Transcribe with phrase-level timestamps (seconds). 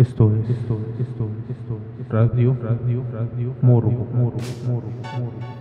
[0.00, 4.86] Esto es, esto es, esto es, esto es, radio, radio, radio, moro, moro, moro,
[5.18, 5.59] moro.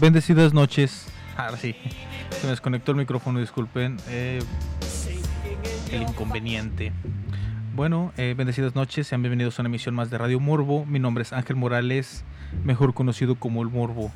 [0.00, 1.08] Bendecidas noches.
[1.36, 1.76] Ahora sí.
[2.30, 3.98] Se me desconectó el micrófono, disculpen.
[4.08, 4.40] eh,
[5.92, 6.90] el inconveniente.
[7.74, 9.08] Bueno, eh, bendecidas noches.
[9.08, 10.86] Sean bienvenidos a una emisión más de Radio Morbo.
[10.86, 12.24] Mi nombre es Ángel Morales,
[12.64, 14.10] mejor conocido como El Morbo.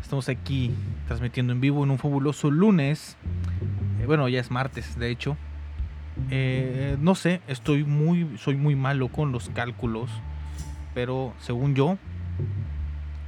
[0.00, 0.72] Estamos aquí
[1.08, 3.16] transmitiendo en vivo en un fabuloso lunes.
[4.00, 5.36] Eh, bueno, ya es martes, de hecho.
[7.00, 10.10] No sé, estoy muy, soy muy malo con los cálculos,
[10.94, 11.98] pero según yo,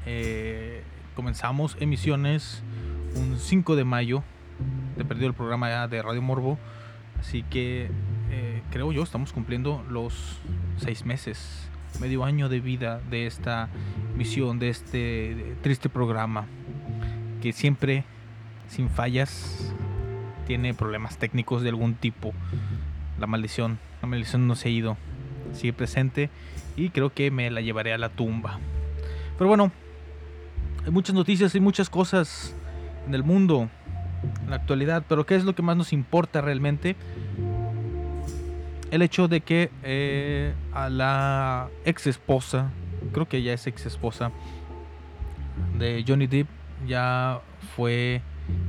[0.07, 0.83] eh,
[1.19, 2.63] comenzamos emisiones
[3.17, 4.23] un 5 de mayo.
[4.97, 6.61] Te perdió el programa de Radio Morbo,
[7.19, 7.91] así que
[8.31, 10.39] eh, creo yo estamos cumpliendo los
[10.77, 11.69] seis meses,
[11.99, 13.69] medio año de vida de esta
[14.17, 16.47] misión, de este triste programa
[17.43, 18.05] que siempre,
[18.69, 19.75] sin fallas,
[20.47, 22.33] tiene problemas técnicos de algún tipo.
[23.19, 24.97] La maldición, la maldición no se ha ido,
[25.53, 26.31] sigue presente
[26.77, 28.61] y creo que me la llevaré a la tumba.
[29.37, 29.73] Pero bueno,
[30.89, 32.55] hay muchas noticias y muchas cosas
[33.07, 33.69] en el mundo,
[34.43, 36.97] en la actualidad, pero ¿qué es lo que más nos importa realmente?
[38.91, 42.71] El hecho de que eh, a la ex esposa,
[43.13, 44.33] creo que ya es ex esposa
[45.79, 46.49] de Johnny Depp,
[46.87, 47.43] ya
[47.77, 48.23] fue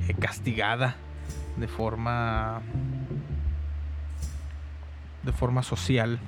[0.09, 0.97] eh, castigada
[1.55, 2.61] de forma
[5.23, 6.19] de forma social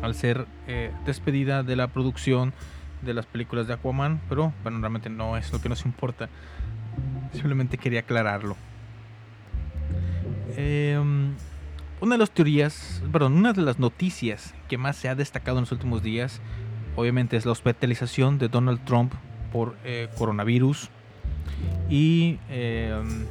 [0.00, 2.54] al ser eh, despedida de la producción
[3.02, 6.28] de las películas de Aquaman, pero bueno, realmente no es lo que nos importa.
[7.32, 8.56] Simplemente quería aclararlo.
[10.56, 11.34] Em,
[12.00, 15.62] una de las teorías, perdón, una de las noticias que más se ha destacado en
[15.62, 16.40] los últimos días,
[16.96, 19.14] obviamente es la hospitalización de Donald Trump
[19.52, 20.90] por eh, coronavirus.
[21.88, 23.26] Y em,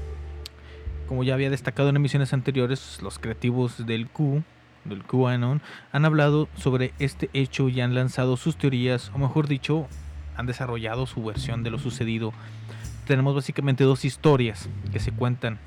[1.08, 4.44] como ya había destacado en emisiones anteriores, los creativos del Q,
[4.86, 5.62] del QAnon,
[5.92, 9.88] han hablado sobre este hecho y han lanzado sus teorías, o mejor dicho,
[10.36, 12.34] han desarrollado su versión de lo sucedido.
[13.06, 15.60] Tenemos básicamente dos historias que se cuentan.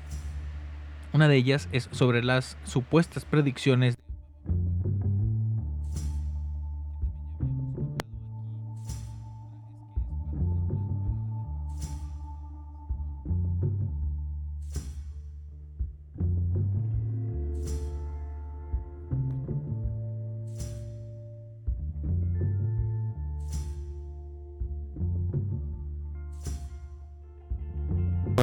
[1.13, 3.97] Una de ellas es sobre las supuestas predicciones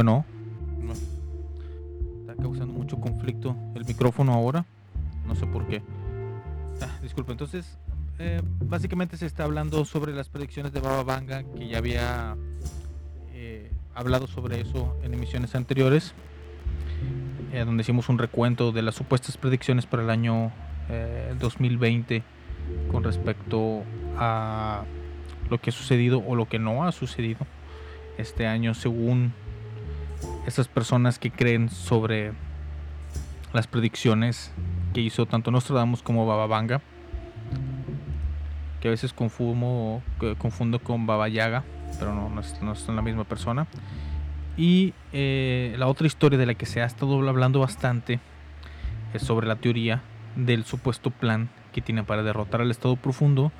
[0.02, 0.24] No.
[2.20, 4.64] está causando mucho conflicto el micrófono ahora.
[5.26, 5.82] No sé por qué.
[6.80, 7.78] Ah, disculpe, entonces,
[8.18, 12.36] eh, básicamente se está hablando sobre las predicciones de Baba Vanga, que ya había
[13.32, 16.14] eh, hablado sobre eso en emisiones anteriores,
[17.52, 20.52] eh, donde hicimos un recuento de las supuestas predicciones para el año
[20.88, 22.22] eh, 2020
[22.90, 23.82] con respecto
[24.16, 24.84] a
[25.50, 27.46] lo que ha sucedido o lo que no ha sucedido
[28.18, 29.32] este año según
[30.46, 32.32] esas personas que creen sobre
[33.52, 34.52] las predicciones
[34.92, 36.80] que hizo tanto Nostradamus como Baba Vanga,
[38.80, 41.64] que a veces confundo, que confundo con Baba Yaga,
[41.98, 42.30] pero no,
[42.62, 43.66] no son la misma persona.
[44.56, 48.20] Y eh, la otra historia de la que se ha estado hablando bastante
[49.14, 50.02] es sobre la teoría
[50.36, 53.52] del supuesto plan que tiene para derrotar al Estado Profundo.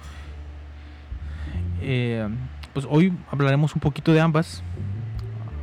[1.81, 2.29] Eh,
[2.73, 4.63] pues hoy hablaremos un poquito de ambas,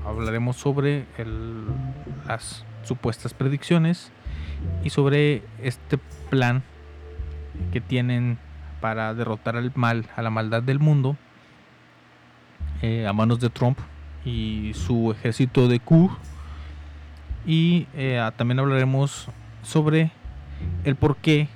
[0.10, 1.06] hablaremos sobre
[2.28, 4.12] las supuestas predicciones
[4.84, 5.98] y sobre este
[6.30, 6.64] plan
[7.72, 8.38] que tienen
[8.82, 11.18] para derrotar al mal, a la maldad del mundo
[12.82, 13.78] eh, a manos de Trump
[14.24, 16.10] y su ejército de Q.
[17.46, 19.28] Y eh, también hablaremos
[19.64, 20.12] sobre
[20.84, 21.48] el por qué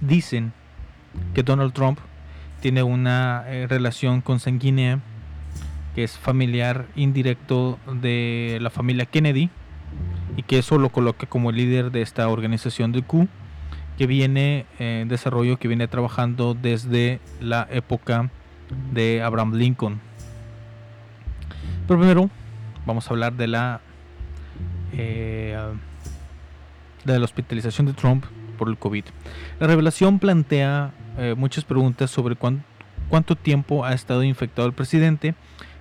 [0.00, 0.52] dicen
[1.34, 1.98] que Donald Trump
[2.60, 5.00] tiene una eh, relación consanguínea
[6.04, 9.50] es familiar indirecto de la familia Kennedy
[10.36, 13.28] y que eso lo coloca como el líder de esta organización de Q
[13.98, 18.30] que viene eh, en desarrollo, que viene trabajando desde la época
[18.92, 20.00] de Abraham Lincoln.
[21.86, 22.30] Pero primero
[22.86, 23.80] vamos a hablar de la
[24.92, 25.58] eh,
[27.04, 28.24] de la hospitalización de Trump
[28.58, 29.04] por el COVID.
[29.58, 32.62] La revelación plantea eh, muchas preguntas sobre cuán-
[33.08, 35.34] cuánto tiempo ha estado infectado el presidente,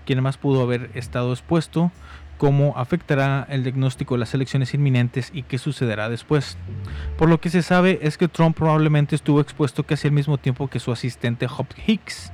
[0.09, 1.91] quién más pudo haber estado expuesto,
[2.39, 6.57] cómo afectará el diagnóstico de las elecciones inminentes y qué sucederá después.
[7.15, 10.67] Por lo que se sabe es que Trump probablemente estuvo expuesto casi al mismo tiempo
[10.67, 12.31] que su asistente Hop Hicks,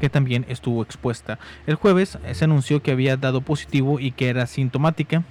[0.00, 1.38] que también estuvo expuesta.
[1.66, 5.22] El jueves eh, se anunció que había dado positivo y que era sintomática.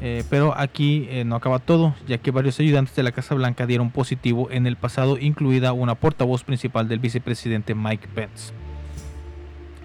[0.00, 3.66] Eh, pero aquí eh, no acaba todo, ya que varios ayudantes de la Casa Blanca
[3.66, 8.52] dieron positivo en el pasado, incluida una portavoz principal del vicepresidente Mike Pence.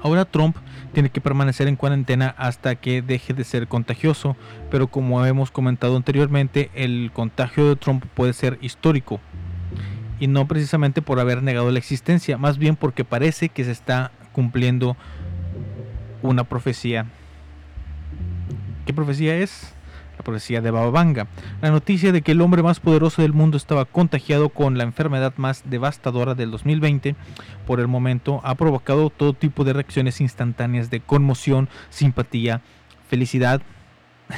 [0.04, 0.58] Ahora Trump
[0.92, 4.36] tiene que permanecer en cuarentena hasta que deje de ser contagioso,
[4.70, 9.22] pero como hemos comentado anteriormente, el contagio de Trump puede ser histórico.
[10.20, 14.12] Y no precisamente por haber negado la existencia, más bien porque parece que se está
[14.34, 14.98] cumpliendo
[16.22, 17.06] una profecía.
[18.86, 19.74] ¿Qué profecía es?
[20.18, 21.28] La profecía de Baba Vanga.
[21.62, 25.34] La noticia de que el hombre más poderoso del mundo estaba contagiado con la enfermedad
[25.38, 27.16] más devastadora del 2020
[27.66, 32.62] por el momento ha provocado todo tipo de reacciones instantáneas de conmoción, simpatía,
[33.08, 33.62] felicidad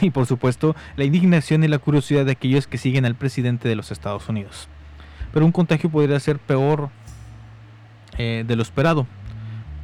[0.01, 3.75] y por supuesto la indignación y la curiosidad de aquellos que siguen al presidente de
[3.75, 4.67] los Estados Unidos.
[5.33, 6.89] Pero un contagio podría ser peor
[8.17, 9.05] eh, de lo esperado.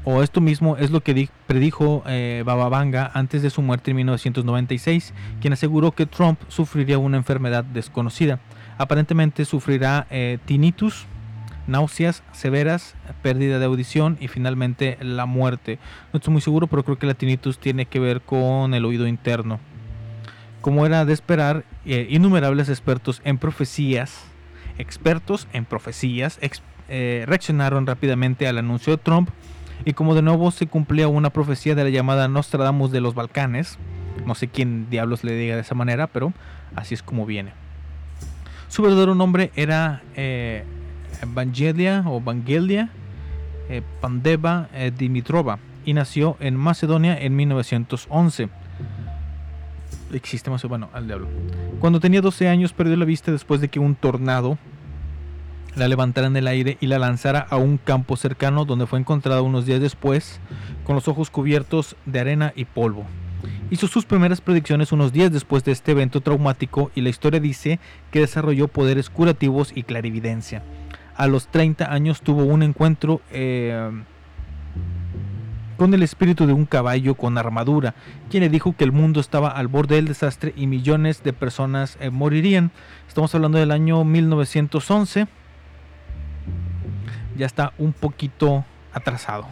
[0.03, 3.91] O esto mismo es lo que di- predijo eh, Baba Vanga antes de su muerte
[3.91, 8.39] en 1996, quien aseguró que Trump sufriría una enfermedad desconocida.
[8.79, 11.05] Aparentemente sufrirá eh, tinnitus,
[11.67, 15.77] náuseas severas, pérdida de audición y finalmente la muerte.
[16.11, 19.05] No estoy muy seguro, pero creo que la tinnitus tiene que ver con el oído
[19.05, 19.59] interno.
[20.61, 24.23] Como era de esperar, eh, innumerables expertos en profecías,
[24.79, 26.39] expertos en profecías,
[26.89, 29.29] eh, reaccionaron rápidamente al anuncio de Trump
[29.85, 33.77] y como de nuevo se cumplía una profecía de la llamada Nostradamus de los Balcanes,
[34.25, 36.33] no sé quién diablos le diga de esa manera, pero
[36.75, 37.53] así es como viene.
[38.67, 40.63] Su verdadero nombre era eh,
[41.21, 42.89] Evangelia o Vangelia
[43.69, 48.49] eh, Pandeva eh, Dimitrova y nació en Macedonia en 1911.
[50.13, 51.27] Existe más bueno, al diablo.
[51.79, 54.57] Cuando tenía 12 años perdió la vista después de que un tornado
[55.75, 59.41] la levantara en el aire y la lanzara a un campo cercano donde fue encontrada
[59.41, 60.39] unos días después
[60.83, 63.05] con los ojos cubiertos de arena y polvo.
[63.69, 67.79] Hizo sus primeras predicciones unos días después de este evento traumático y la historia dice
[68.11, 70.61] que desarrolló poderes curativos y clarividencia.
[71.15, 73.89] A los 30 años tuvo un encuentro eh,
[75.77, 77.95] con el espíritu de un caballo con armadura,
[78.29, 81.97] quien le dijo que el mundo estaba al borde del desastre y millones de personas
[82.01, 82.71] eh, morirían.
[83.07, 85.27] Estamos hablando del año 1911
[87.37, 89.45] ya está un poquito atrasado.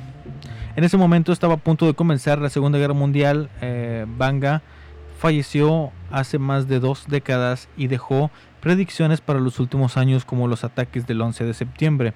[0.75, 3.49] En ese momento estaba a punto de comenzar la Segunda Guerra Mundial.
[3.61, 4.61] Eh, Banga
[5.17, 8.31] falleció hace más de dos décadas y dejó
[8.61, 12.13] predicciones para los últimos años como los ataques del 11 de septiembre,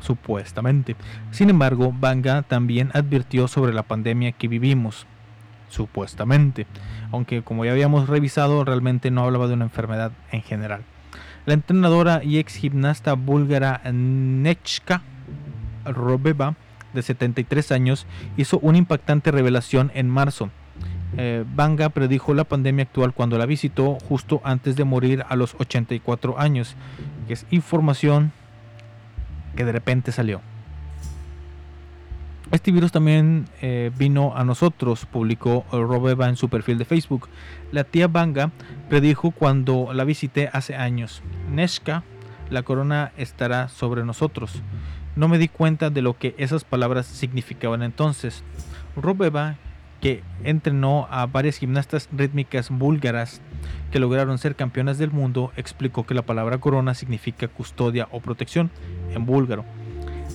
[0.00, 0.96] supuestamente.
[1.30, 5.06] Sin embargo, Banga también advirtió sobre la pandemia que vivimos,
[5.70, 6.66] supuestamente,
[7.10, 10.82] aunque como ya habíamos revisado, realmente no hablaba de una enfermedad en general.
[11.44, 15.02] La entrenadora y ex gimnasta búlgara Nechka
[15.84, 16.54] Robeva,
[16.94, 18.06] de 73 años,
[18.36, 20.50] hizo una impactante revelación en marzo.
[21.16, 25.56] Eh, Banga predijo la pandemia actual cuando la visitó justo antes de morir a los
[25.58, 26.76] 84 años,
[27.26, 28.32] que es información
[29.56, 30.40] que de repente salió.
[32.52, 37.30] Este virus también eh, vino a nosotros, publicó Robeva en su perfil de Facebook.
[37.72, 38.50] La tía Banga
[38.90, 41.22] predijo cuando la visité hace años.
[41.50, 42.02] Neshka,
[42.50, 44.60] la corona estará sobre nosotros.
[45.16, 48.44] No me di cuenta de lo que esas palabras significaban entonces.
[48.96, 49.56] Robeva,
[50.02, 53.40] que entrenó a varias gimnastas rítmicas búlgaras
[53.90, 58.70] que lograron ser campeonas del mundo, explicó que la palabra corona significa custodia o protección
[59.14, 59.64] en búlgaro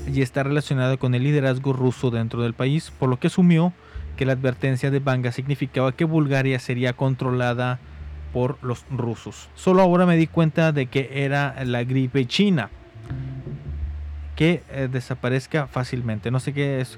[0.08, 3.74] y está relacionada con el liderazgo ruso dentro del país, por lo que asumió
[4.16, 7.80] que la advertencia de Banga significaba que Bulgaria sería controlada
[8.34, 9.50] por los rusos.
[9.56, 12.70] Solo ahora me di cuenta de que era la gripe china
[14.36, 16.30] que eh, desaparezca fácilmente.
[16.30, 16.98] No sé qué es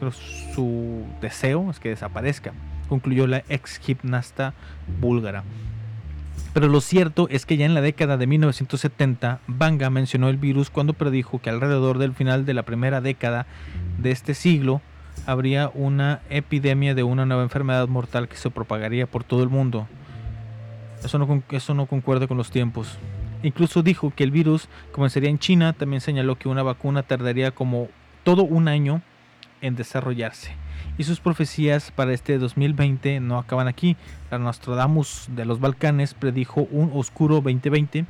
[0.53, 2.53] su deseo, es que desaparezca,
[2.89, 4.53] concluyó la ex gimnasta
[4.99, 5.43] búlgara.
[6.53, 10.69] Pero lo cierto es que ya en la década de 1970, Banga mencionó el virus
[10.69, 13.45] cuando predijo que alrededor del final de la primera década
[13.99, 14.81] de este siglo
[15.25, 19.87] habría una epidemia de una nueva enfermedad mortal que se propagaría por todo el mundo.
[21.03, 22.97] Eso no, eso no concuerda con los tiempos.
[23.43, 27.87] Incluso dijo que el virus comenzaría en China, también señaló que una vacuna tardaría como
[28.23, 29.01] todo un año
[29.61, 30.55] en desarrollarse.
[30.99, 33.95] Y sus profecías para este 2020 no acaban aquí.
[34.29, 38.05] La Nostradamus de los Balcanes predijo un oscuro 2020,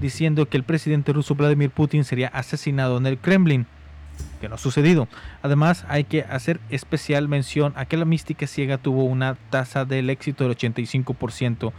[0.00, 3.66] diciendo que el presidente ruso Vladimir Putin sería asesinado en el Kremlin,
[4.40, 5.08] que no ha sucedido.
[5.42, 10.08] Además, hay que hacer especial mención a que la mística ciega tuvo una tasa del
[10.08, 11.70] éxito del 85%.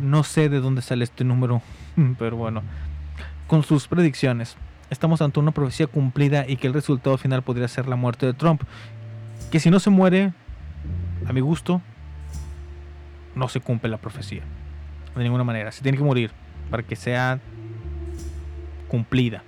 [0.00, 1.60] No sé de dónde sale este número,
[2.20, 2.62] pero bueno.
[3.48, 4.56] Con sus predicciones,
[4.90, 8.34] estamos ante una profecía cumplida y que el resultado final podría ser la muerte de
[8.34, 8.62] Trump.
[9.50, 10.32] Que si no se muere,
[11.26, 11.80] a mi gusto,
[13.34, 14.42] no se cumple la profecía.
[15.16, 15.72] De ninguna manera.
[15.72, 16.30] Se tiene que morir
[16.70, 17.40] para que sea
[18.88, 19.42] cumplida.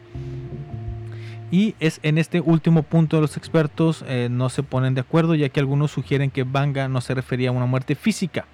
[1.50, 5.49] Y es en este último punto los expertos eh, no se ponen de acuerdo ya
[5.49, 8.47] que algunos sugieren que Banga no se refería a una muerte física.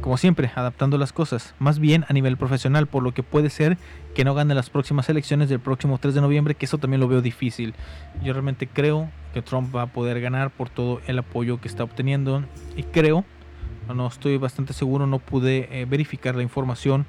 [0.00, 3.78] Como siempre, adaptando las cosas, más bien a nivel profesional, por lo que puede ser
[4.14, 7.08] que no gane las próximas elecciones del próximo 3 de noviembre, que eso también lo
[7.08, 7.74] veo difícil.
[8.22, 11.82] Yo realmente creo que Trump va a poder ganar por todo el apoyo que está
[11.82, 12.44] obteniendo
[12.76, 13.24] y creo,
[13.92, 17.04] no estoy bastante seguro, no pude eh, verificar la información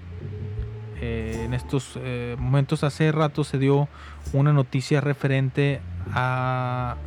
[0.99, 2.83] eh, en estos eh, momentos.
[2.83, 3.87] Hace rato se dio
[4.33, 6.97] una noticia referente a,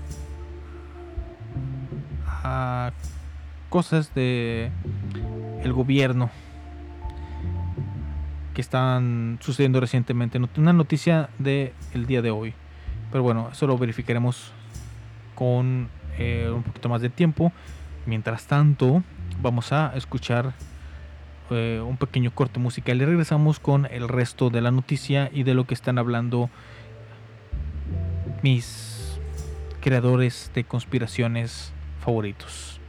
[2.45, 2.93] a
[3.69, 4.71] cosas de
[5.65, 6.31] el gobierno
[8.55, 10.41] que están sucediendo recientemente.
[10.57, 12.55] Una noticia de el día de hoy.
[13.11, 14.53] Pero bueno, eso lo verificaremos
[15.39, 17.53] con eh, un poquito más de tiempo.
[18.07, 19.05] Mientras tanto,
[19.41, 20.53] vamos a escuchar
[21.51, 25.55] eh, un pequeño corte musical y regresamos con el resto de la noticia y de
[25.55, 26.51] lo que están hablando
[28.43, 29.21] mis
[29.81, 32.81] creadores de conspiraciones favoritos.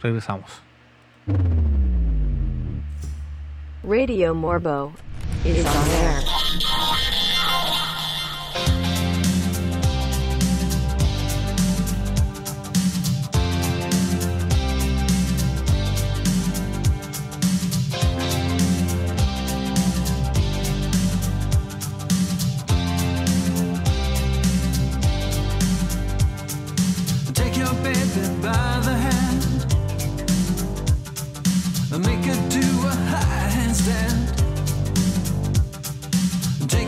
[0.00, 0.62] Regresamos.
[3.82, 4.92] Radio Morbo
[5.44, 7.21] is on air.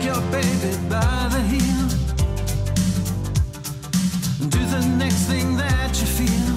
[0.05, 1.87] Your baby by the heel
[4.49, 6.55] do the next thing that you feel.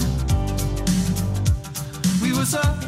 [2.22, 2.87] We was up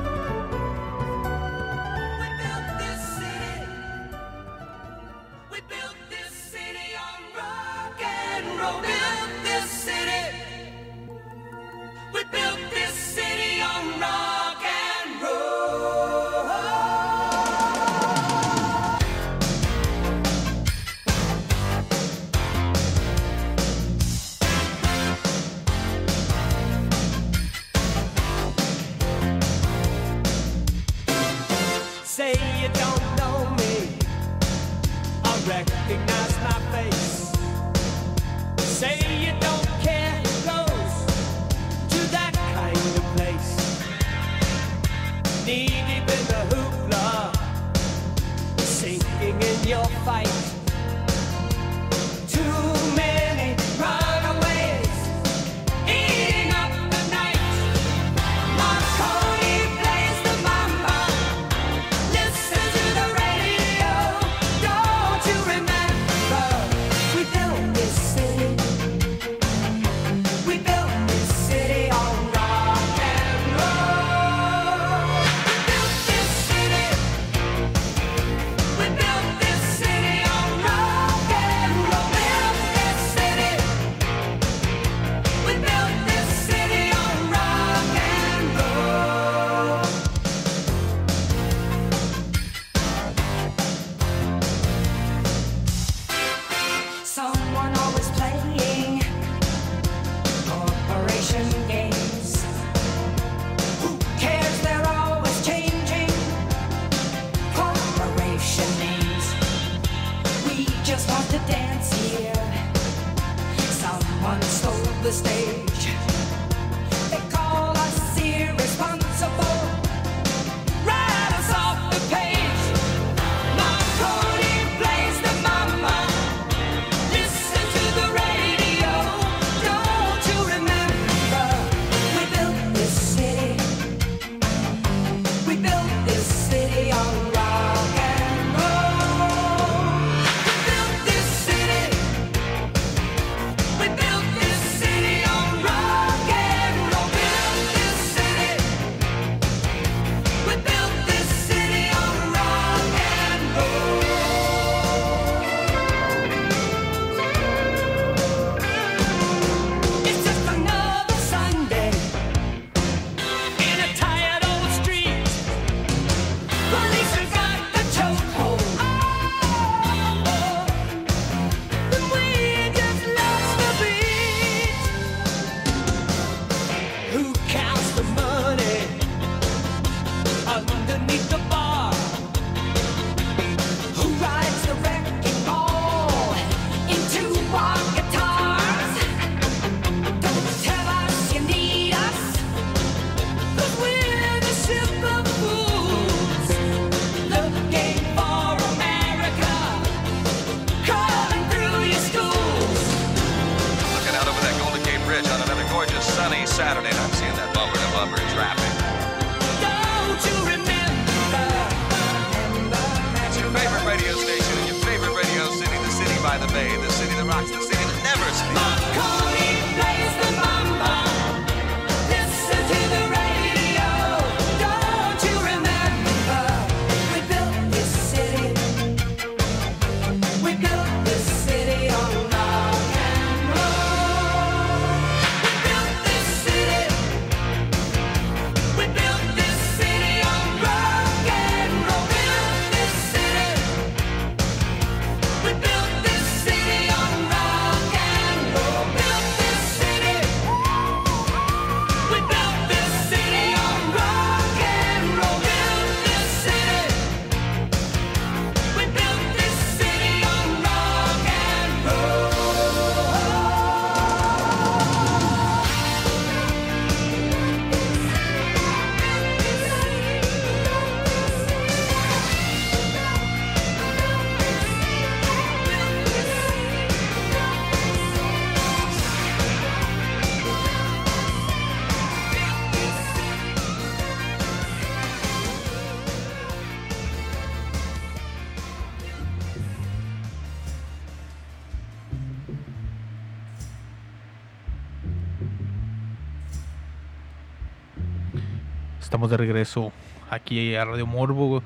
[299.31, 299.91] de regreso
[300.29, 301.63] aquí a Radio Morbo,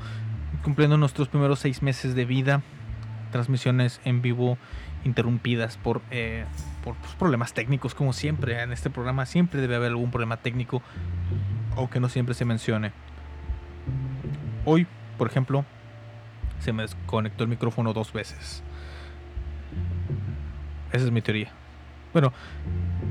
[0.63, 2.61] cumpliendo nuestros primeros seis meses de vida.
[3.31, 4.57] Transmisiones en vivo
[5.03, 6.45] interrumpidas por, eh,
[6.83, 8.61] por pues, problemas técnicos, como siempre.
[8.61, 10.81] En este programa siempre debe haber algún problema técnico,
[11.75, 12.91] aunque no siempre se mencione.
[14.63, 15.65] Hoy, por ejemplo,
[16.59, 18.63] se me desconectó el micrófono dos veces.
[20.91, 21.51] Esa es mi teoría.
[22.13, 22.31] Bueno,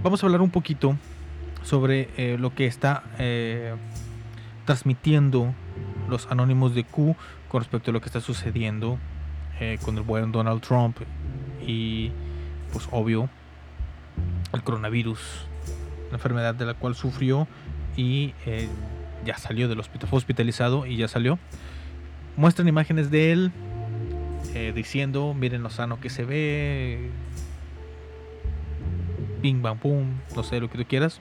[0.03, 0.97] vamos a hablar un poquito
[1.62, 3.75] sobre eh, lo que está eh,
[4.64, 5.55] transmitiendo
[6.09, 7.16] los anónimos de Q
[7.48, 8.98] con respecto a lo que está sucediendo
[9.61, 10.98] eh, con el buen Donald Trump
[11.66, 12.11] y
[12.72, 13.29] pues obvio
[14.53, 15.20] el coronavirus,
[16.11, 17.46] la enfermedad de la cual sufrió
[17.96, 18.68] y eh,
[19.24, 21.38] ya salió del hospital, fue hospitalizado y ya salió.
[22.37, 23.53] Muestran imágenes de él
[24.55, 27.11] eh, diciendo, miren lo sano que se ve,
[29.42, 31.20] ping, bam, pum, no sé lo que tú quieras.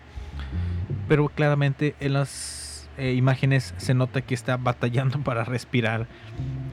[1.07, 2.62] Pero claramente en las
[2.97, 6.07] eh, imágenes se nota que está batallando para respirar.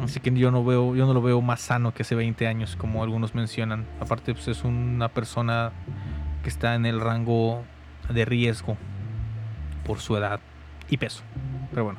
[0.02, 2.76] Así que yo no veo, yo no lo veo más sano que hace 20 años,
[2.76, 3.86] como algunos mencionan.
[4.00, 5.72] Aparte, pues es una persona
[6.42, 7.64] que está en el rango
[8.08, 8.76] de riesgo
[9.84, 10.40] por su edad
[10.88, 11.22] y peso.
[11.70, 11.98] Pero bueno,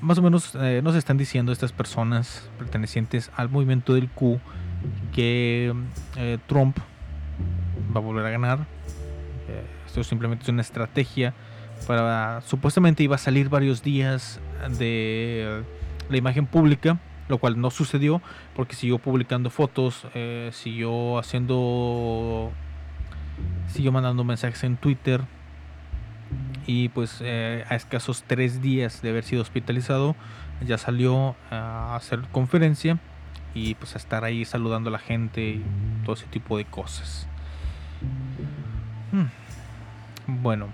[0.00, 4.40] más o menos eh, nos están diciendo estas personas pertenecientes al movimiento del Q
[5.12, 5.74] que
[6.16, 6.78] eh, Trump
[7.94, 8.58] va a volver a ganar.
[9.48, 11.34] Eh, esto simplemente es una estrategia
[11.86, 14.40] para supuestamente iba a salir varios días
[14.78, 15.62] de
[16.08, 18.22] la imagen pública, lo cual no sucedió
[18.54, 22.52] porque siguió publicando fotos, eh, siguió haciendo,
[23.68, 25.22] siguió mandando mensajes en Twitter
[26.66, 30.16] y pues eh, a escasos tres días de haber sido hospitalizado
[30.64, 32.98] ya salió a hacer conferencia
[33.54, 35.64] y pues a estar ahí saludando a la gente y
[36.04, 37.26] todo ese tipo de cosas.
[39.12, 39.26] Hmm.
[40.26, 40.68] Bueno,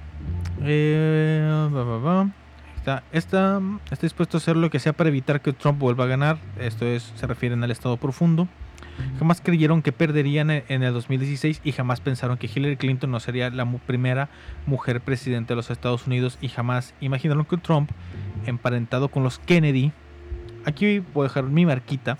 [0.64, 1.68] eh,
[2.04, 2.30] va.
[2.76, 6.06] Está, está, está dispuesto a hacer lo que sea para evitar que Trump vuelva a
[6.08, 6.38] ganar.
[6.58, 8.48] Esto es, se refieren al estado profundo.
[9.18, 13.48] Jamás creyeron que perderían en el 2016 y jamás pensaron que Hillary Clinton no sería
[13.50, 14.28] la mu- primera
[14.66, 17.90] mujer presidente de los Estados Unidos y jamás imaginaron que Trump,
[18.46, 19.92] emparentado con los Kennedy,
[20.66, 22.18] aquí voy a dejar mi marquita,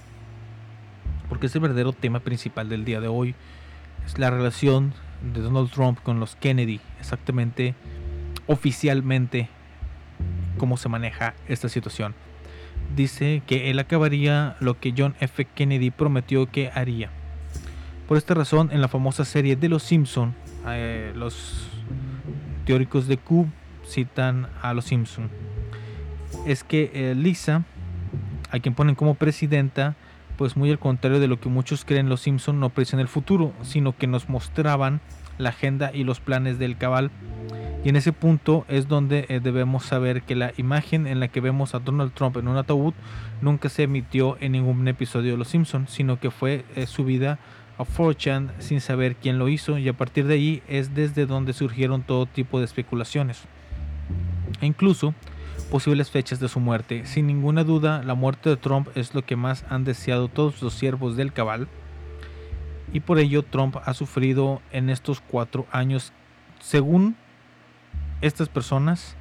[1.29, 3.35] porque es el verdadero tema principal del día de hoy,
[4.07, 4.95] es la relación
[5.35, 7.75] de Donald Trump con los Kennedy, exactamente,
[8.53, 9.49] oficialmente,
[10.59, 12.15] cómo se maneja esta situación
[12.95, 15.45] dice que él acabaría lo que John F.
[15.45, 17.11] Kennedy prometió que haría.
[18.09, 20.35] Por esta razón, en la famosa serie de Los Simpson,
[20.67, 21.69] eh, los
[22.67, 23.49] teóricos de Q
[23.87, 25.31] citan a Los Simpson.
[26.47, 27.65] Es que eh, Lisa,
[28.51, 29.97] a quien ponen como presidenta,
[30.37, 33.53] pues muy al contrario de lo que muchos creen, Los Simpson no predicen el futuro,
[33.63, 35.01] sino que nos mostraban
[35.39, 37.11] la agenda y los planes del cabal
[37.85, 41.41] y en ese punto es donde eh, debemos saber que la imagen en la que
[41.41, 42.95] vemos a Donald Trump en un ataúd
[43.41, 47.41] nunca se emitió en ningún episodio de Los Simpsons, sino que fue eh, subida
[47.79, 51.53] a 4chan sin saber quién lo hizo y a partir de ahí es desde donde
[51.53, 53.43] surgieron todo tipo de especulaciones.
[54.61, 55.13] E incluso
[55.69, 57.07] posibles fechas de su muerte.
[57.07, 60.75] Sin ninguna duda, la muerte de Trump es lo que más han deseado todos los
[60.75, 61.67] siervos del cabal.
[62.93, 66.13] Y por ello Trump ha sufrido en estos cuatro años,
[66.61, 67.17] según
[68.23, 69.17] estas personas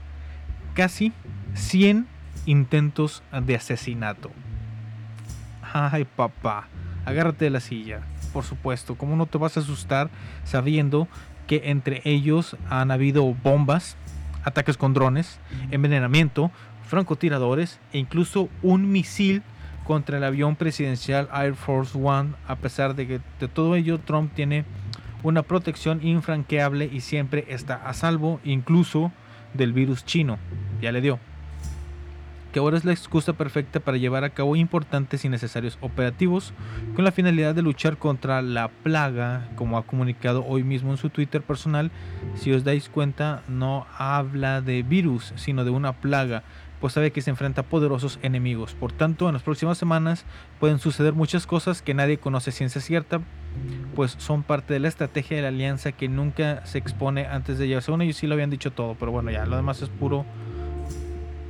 [0.73, 1.11] casi
[1.55, 2.07] 100
[2.45, 4.31] intentos de asesinato.
[5.73, 6.67] Ay, papá,
[7.05, 8.01] agárrate de la silla.
[8.33, 10.09] Por supuesto, ¿cómo no te vas a asustar
[10.43, 11.07] sabiendo
[11.47, 13.97] que entre ellos han habido bombas,
[14.43, 15.39] ataques con drones,
[15.71, 16.51] envenenamiento,
[16.87, 19.43] francotiradores e incluso un misil
[19.83, 24.33] contra el avión presidencial Air Force One, a pesar de que de todo ello Trump
[24.33, 24.63] tiene
[25.23, 29.11] una protección infranqueable y siempre está a salvo, incluso
[29.53, 30.37] del virus chino.
[30.81, 31.19] Ya le dio.
[32.51, 36.53] Que ahora es la excusa perfecta para llevar a cabo importantes y necesarios operativos
[36.95, 41.09] con la finalidad de luchar contra la plaga, como ha comunicado hoy mismo en su
[41.09, 41.91] Twitter personal.
[42.35, 46.43] Si os dais cuenta, no habla de virus, sino de una plaga,
[46.81, 48.73] pues sabe que se enfrenta a poderosos enemigos.
[48.73, 50.25] Por tanto, en las próximas semanas
[50.59, 53.21] pueden suceder muchas cosas que nadie conoce ciencia cierta,
[53.95, 57.65] pues son parte de la estrategia de la alianza que nunca se expone antes de
[57.65, 57.81] ella.
[57.81, 60.25] Según ellos sí lo habían dicho todo, pero bueno, ya lo demás es puro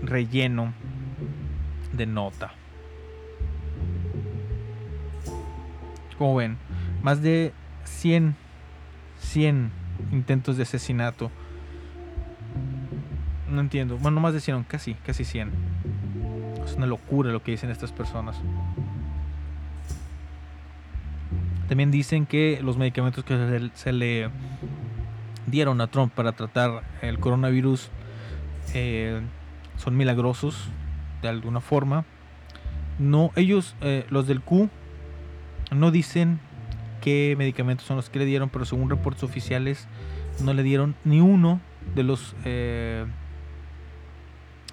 [0.04, 0.74] relleno
[1.94, 2.54] de nota.
[6.18, 6.58] Como ven,
[7.02, 8.36] más de 100,
[9.20, 9.72] 100
[10.12, 11.32] intentos de asesinato.
[13.50, 13.98] No entiendo.
[13.98, 15.52] Bueno, no más de 100, casi, casi 100.
[16.66, 18.38] Es una locura lo que dicen estas personas.
[21.72, 24.30] También dicen que los medicamentos que se, le
[25.48, 27.88] dieron a Trump para tratar el coronavirus
[28.74, 29.22] eh,
[29.78, 30.68] son milagrosos
[31.22, 32.04] de alguna forma.
[33.00, 34.70] No, ellos, eh, los del Q,
[35.74, 36.42] no dicen
[37.00, 39.88] qué medicamentos son los que le dieron, pero según reportes oficiales
[40.44, 41.62] no le dieron ni uno
[41.96, 43.06] de los eh,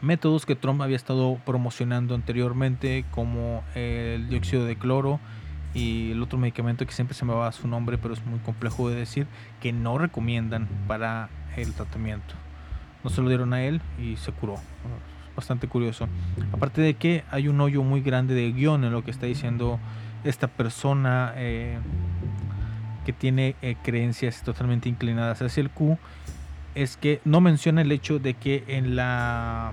[0.02, 5.20] métodos que Trump había estado promocionando anteriormente, como el dióxido de cloro
[5.78, 8.90] y el otro medicamento que siempre se me va su nombre, pero es muy complejo
[8.90, 9.26] de decir,
[9.60, 12.34] que no recomiendan para el tratamiento.
[13.04, 14.56] No se lo dieron a él y se curó.
[15.36, 16.08] Bastante curioso.
[16.52, 19.78] Aparte de que hay un hoyo muy grande de guion en lo que está diciendo
[20.24, 21.78] esta persona eh,
[23.06, 25.96] que tiene eh, creencias totalmente inclinadas hacia el Q,
[26.74, 29.72] es que no menciona el hecho de que en la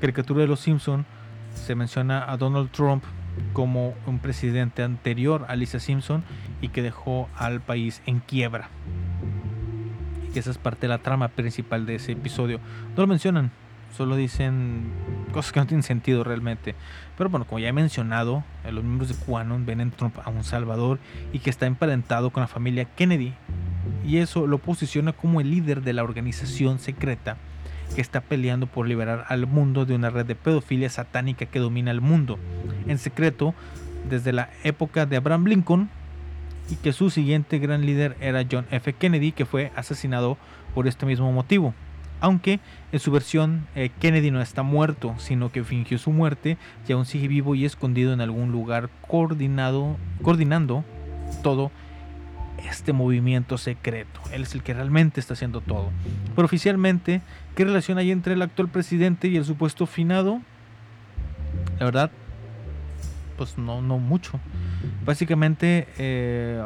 [0.00, 1.06] caricatura de los Simpson
[1.54, 3.04] se menciona a Donald Trump
[3.52, 6.24] como un presidente anterior a Lisa Simpson
[6.60, 8.68] y que dejó al país en quiebra.
[10.26, 12.60] Y que esa es parte de la trama principal de ese episodio.
[12.96, 13.50] No lo mencionan,
[13.96, 14.84] solo dicen
[15.32, 16.74] cosas que no tienen sentido realmente.
[17.16, 20.30] Pero bueno, como ya he mencionado, eh, los miembros de QAnon ven en Trump a
[20.30, 20.98] un salvador
[21.32, 23.34] y que está emparentado con la familia Kennedy.
[24.04, 27.36] Y eso lo posiciona como el líder de la organización secreta
[27.94, 31.90] que está peleando por liberar al mundo de una red de pedofilia satánica que domina
[31.90, 32.38] el mundo
[32.86, 33.54] en secreto
[34.08, 35.90] desde la época de Abraham Lincoln
[36.70, 38.92] y que su siguiente gran líder era John F.
[38.94, 40.38] Kennedy que fue asesinado
[40.74, 41.74] por este mismo motivo.
[42.20, 42.60] Aunque
[42.92, 46.56] en su versión eh, Kennedy no está muerto, sino que fingió su muerte
[46.88, 50.84] y aún sigue vivo y escondido en algún lugar coordinado, coordinando
[51.42, 51.72] todo
[52.68, 54.20] este movimiento secreto.
[54.32, 55.90] Él es el que realmente está haciendo todo.
[56.34, 57.22] Pero oficialmente,
[57.54, 60.40] ¿qué relación hay entre el actual presidente y el supuesto finado?
[61.78, 62.10] La verdad,
[63.36, 64.40] pues no, no mucho.
[65.04, 66.62] Básicamente, eh,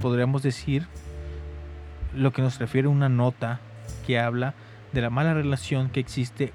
[0.00, 0.86] podríamos decir
[2.14, 3.60] lo que nos refiere una nota
[4.06, 4.54] que habla
[4.92, 6.52] de la mala relación que existe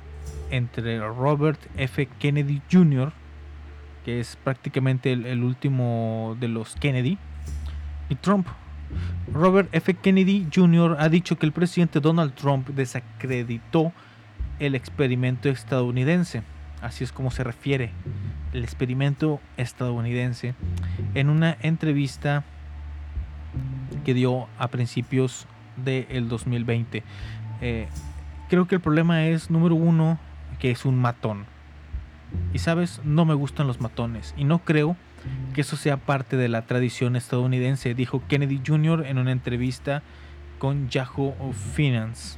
[0.49, 2.07] entre Robert F.
[2.19, 3.13] Kennedy Jr.,
[4.03, 7.17] que es prácticamente el último de los Kennedy,
[8.09, 8.47] y Trump.
[9.31, 9.93] Robert F.
[9.95, 10.97] Kennedy Jr.
[10.99, 13.91] ha dicho que el presidente Donald Trump desacreditó
[14.59, 16.43] el experimento estadounidense.
[16.81, 17.91] Así es como se refiere
[18.53, 20.55] el experimento estadounidense
[21.13, 22.43] en una entrevista
[24.03, 27.03] que dio a principios del 2020.
[27.61, 27.87] Eh,
[28.49, 30.19] creo que el problema es, número uno,
[30.59, 31.45] que es un matón.
[32.53, 34.33] Y sabes, no me gustan los matones.
[34.37, 34.95] Y no creo
[35.53, 39.05] que eso sea parte de la tradición estadounidense, dijo Kennedy Jr.
[39.05, 40.03] en una entrevista
[40.59, 42.37] con Yahoo Finance.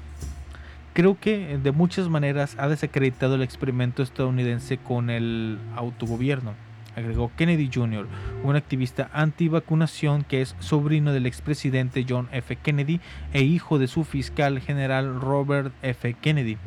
[0.93, 6.55] Creo que de muchas maneras ha desacreditado el experimento estadounidense con el autogobierno,
[6.95, 8.07] agregó Kennedy Jr.,
[8.43, 12.55] un activista anti-vacunación que es sobrino del expresidente John F.
[12.55, 12.99] Kennedy
[13.33, 16.15] e hijo de su fiscal general Robert F.
[16.15, 16.57] Kennedy.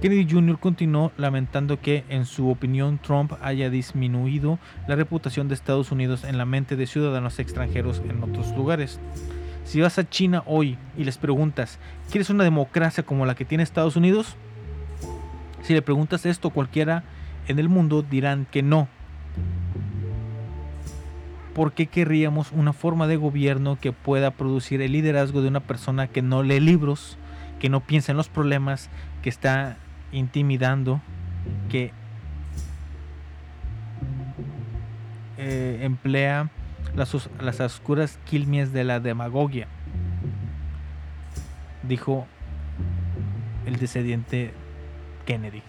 [0.00, 0.60] Kennedy Jr.
[0.60, 6.38] continuó lamentando que, en su opinión, Trump haya disminuido la reputación de Estados Unidos en
[6.38, 9.00] la mente de ciudadanos extranjeros en otros lugares.
[9.64, 11.80] Si vas a China hoy y les preguntas,
[12.12, 14.36] ¿quieres una democracia como la que tiene Estados Unidos?
[15.62, 17.02] Si le preguntas esto a cualquiera
[17.48, 18.86] en el mundo dirán que no.
[21.54, 26.06] ¿Por qué querríamos una forma de gobierno que pueda producir el liderazgo de una persona
[26.06, 27.18] que no lee libros,
[27.58, 28.90] que no piensa en los problemas,
[29.22, 29.76] que está
[30.12, 31.00] intimidando,
[31.68, 31.92] que
[35.36, 36.50] eh, emplea
[36.94, 39.68] las, las oscuras quilmes de la demagogia,
[41.82, 42.26] dijo
[43.66, 44.52] el descendiente
[45.26, 45.62] Kennedy.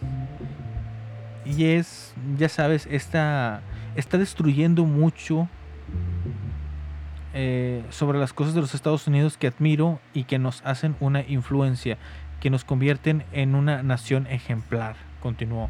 [1.46, 3.62] Y es, ya sabes, está,
[3.96, 5.48] está destruyendo mucho
[7.34, 11.22] eh, sobre las cosas de los Estados Unidos que admiro y que nos hacen una
[11.22, 11.98] influencia,
[12.40, 15.70] que nos convierten en una nación ejemplar, continuó.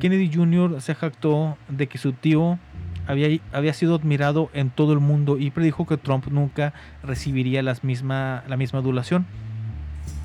[0.00, 0.80] Kennedy Jr.
[0.80, 2.58] se jactó de que su tío
[3.06, 8.44] había, había sido admirado en todo el mundo y predijo que Trump nunca recibiría misma,
[8.48, 9.26] la misma adulación.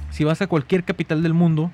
[0.10, 1.72] Si vas a cualquier capital del mundo,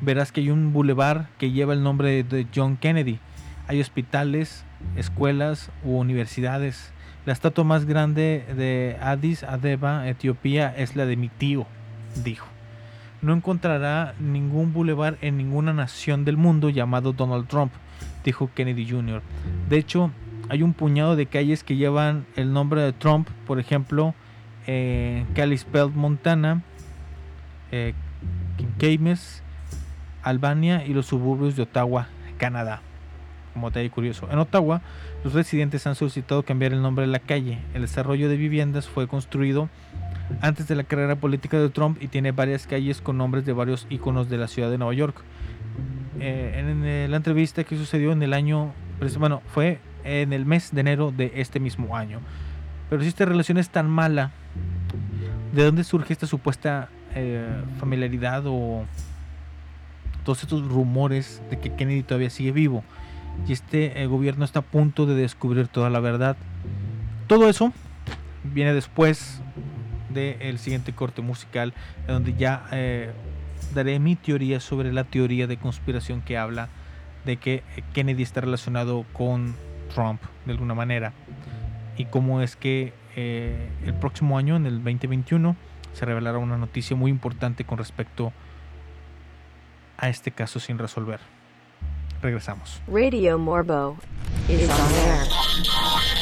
[0.00, 3.18] verás que hay un bulevar que lleva el nombre de John Kennedy.
[3.66, 4.64] Hay hospitales,
[4.96, 6.92] escuelas u universidades.
[7.24, 11.66] La estatua más grande de Addis Abeba, Etiopía, es la de mi tío,
[12.24, 12.51] dijo.
[13.22, 17.72] No encontrará ningún bulevar en ninguna nación del mundo llamado Donald Trump,
[18.24, 19.22] dijo Kennedy Jr.
[19.68, 20.10] De hecho,
[20.48, 24.14] hay un puñado de calles que llevan el nombre de Trump, por ejemplo,
[24.66, 25.24] eh,
[25.94, 26.62] Montana,
[27.70, 27.94] eh,
[28.78, 29.42] Keymes,
[30.22, 32.08] Albania y los suburbios de Ottawa,
[32.38, 32.82] Canadá.
[33.52, 34.28] Como detalle curioso.
[34.32, 34.82] En Ottawa,
[35.22, 37.58] los residentes han solicitado cambiar el nombre de la calle.
[37.74, 39.68] El desarrollo de viviendas fue construido
[40.40, 43.86] antes de la carrera política de Trump y tiene varias calles con nombres de varios
[43.90, 45.16] íconos de la ciudad de Nueva York.
[46.20, 48.72] Eh, en eh, la entrevista que sucedió en el año,
[49.18, 52.20] bueno, fue en el mes de enero de este mismo año.
[52.90, 54.32] Pero si esta relación es tan mala,
[55.52, 58.84] ¿de dónde surge esta supuesta eh, familiaridad o
[60.24, 62.84] todos estos rumores de que Kennedy todavía sigue vivo?
[63.48, 66.36] Y este eh, gobierno está a punto de descubrir toda la verdad.
[67.26, 67.72] Todo eso
[68.44, 69.41] viene después
[70.12, 71.74] del siguiente corte musical,
[72.06, 73.12] donde ya eh,
[73.74, 76.68] daré mi teoría sobre la teoría de conspiración que habla
[77.24, 79.54] de que Kennedy está relacionado con
[79.94, 81.12] Trump de alguna manera
[81.96, 85.56] y cómo es que eh, el próximo año, en el 2021,
[85.92, 88.32] se revelará una noticia muy importante con respecto
[89.98, 91.20] a este caso sin resolver.
[92.22, 92.80] Regresamos.
[92.86, 93.96] Radio Morbo
[94.48, 96.21] is on air.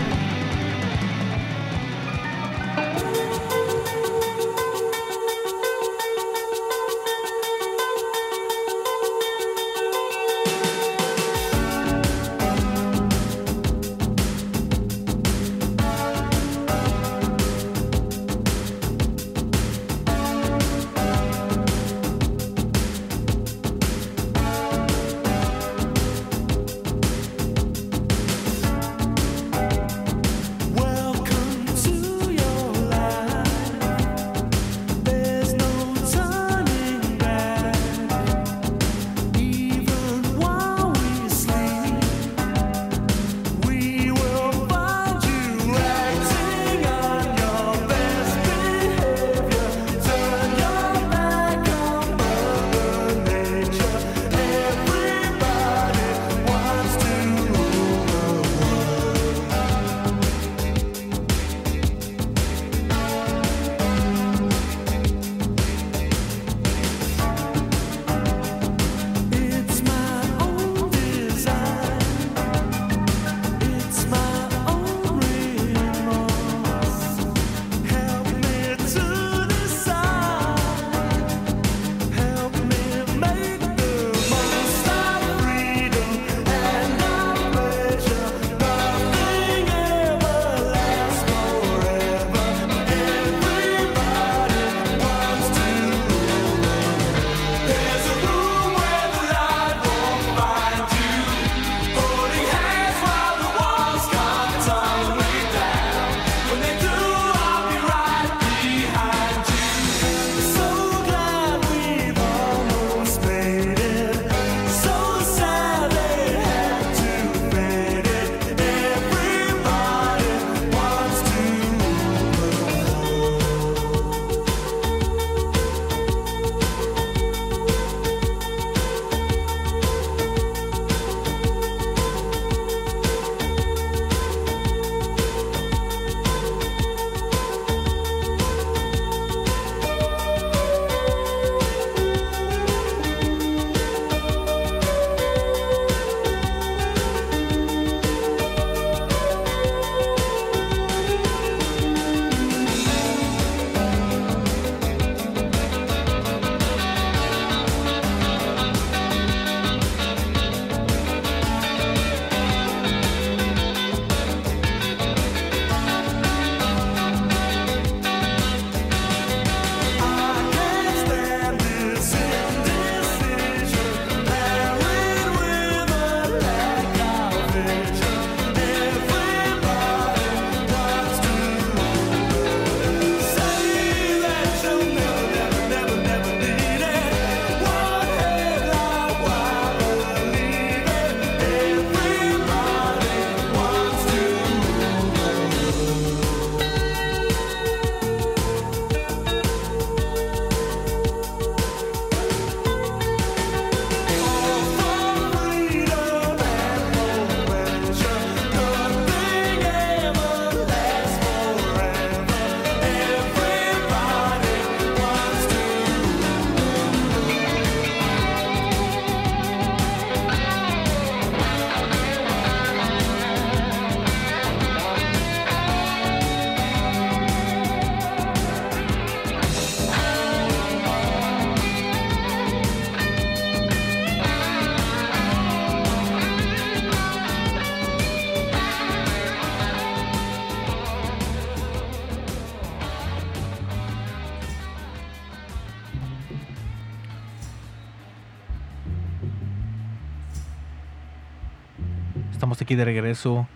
[252.71, 253.47] aquí de regreso.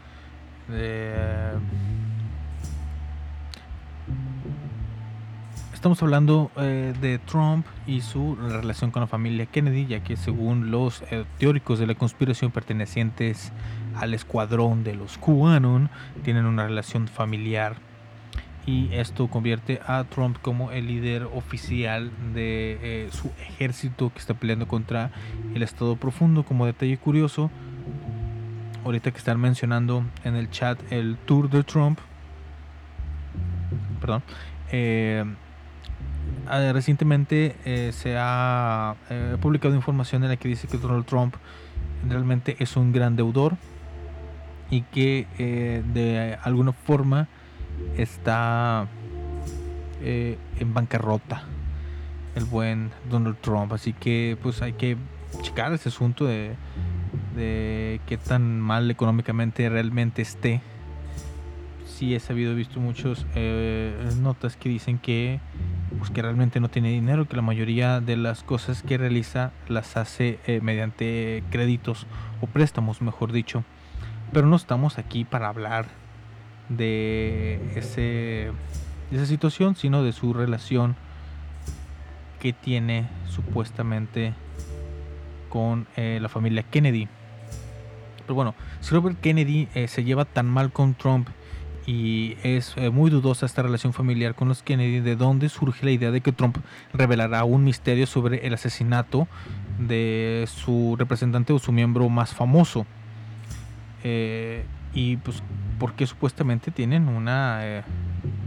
[5.74, 10.70] Estamos hablando eh, de Trump y su relación con la familia Kennedy, ya que según
[10.72, 13.53] los eh, teóricos de la conspiración pertenecientes
[13.95, 15.89] al escuadrón de los QAnon,
[16.24, 17.76] tienen una relación familiar
[18.66, 24.34] y esto convierte a Trump como el líder oficial de eh, su ejército que está
[24.34, 25.11] peleando contra
[25.53, 26.43] el Estado Profundo.
[26.43, 27.51] Como detalle curioso,
[28.86, 31.99] ahorita que están mencionando en el chat el tour de Trump,
[33.99, 34.21] perdón,
[34.71, 35.25] eh,
[36.47, 41.36] ah, recientemente eh, se ha eh, publicado información en la que dice que Donald Trump
[42.07, 43.57] realmente es un gran deudor
[44.69, 45.27] y que
[45.93, 47.27] de alguna forma
[47.97, 48.88] está
[50.01, 51.43] en bancarrota
[52.36, 53.73] el buen Donald Trump.
[53.73, 54.97] Así que pues hay que
[55.41, 56.55] checar ese asunto de,
[57.36, 60.61] de qué tan mal económicamente realmente esté.
[61.86, 63.26] Sí he sabido he visto muchas
[64.18, 65.39] notas que dicen que
[65.97, 69.95] pues que realmente no tiene dinero que la mayoría de las cosas que realiza las
[69.97, 72.05] hace eh, mediante créditos
[72.41, 73.63] o préstamos mejor dicho.
[74.34, 75.86] Pero no estamos aquí para hablar
[76.70, 78.51] de ese
[79.11, 80.95] de esa situación sino de su relación
[82.39, 84.34] que tiene supuestamente
[85.56, 87.08] con eh, la familia Kennedy
[88.24, 91.30] pero bueno si Robert Kennedy eh, se lleva tan mal con Trump
[91.88, 95.91] y es eh, muy dudosa esta relación familiar con los Kennedy, de dónde surge la
[95.91, 96.58] idea de que Trump
[96.91, 99.30] revelará un misterio sobre el asesinato
[99.80, 102.88] de su representante o su miembro más famoso.
[104.03, 105.43] Y pues
[105.78, 107.84] porque supuestamente tienen una,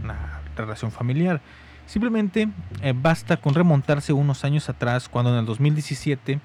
[0.03, 1.39] una relación familiar.
[1.85, 2.49] Simplemente
[2.95, 6.41] basta con remontarse unos años atrás, cuando en el 2017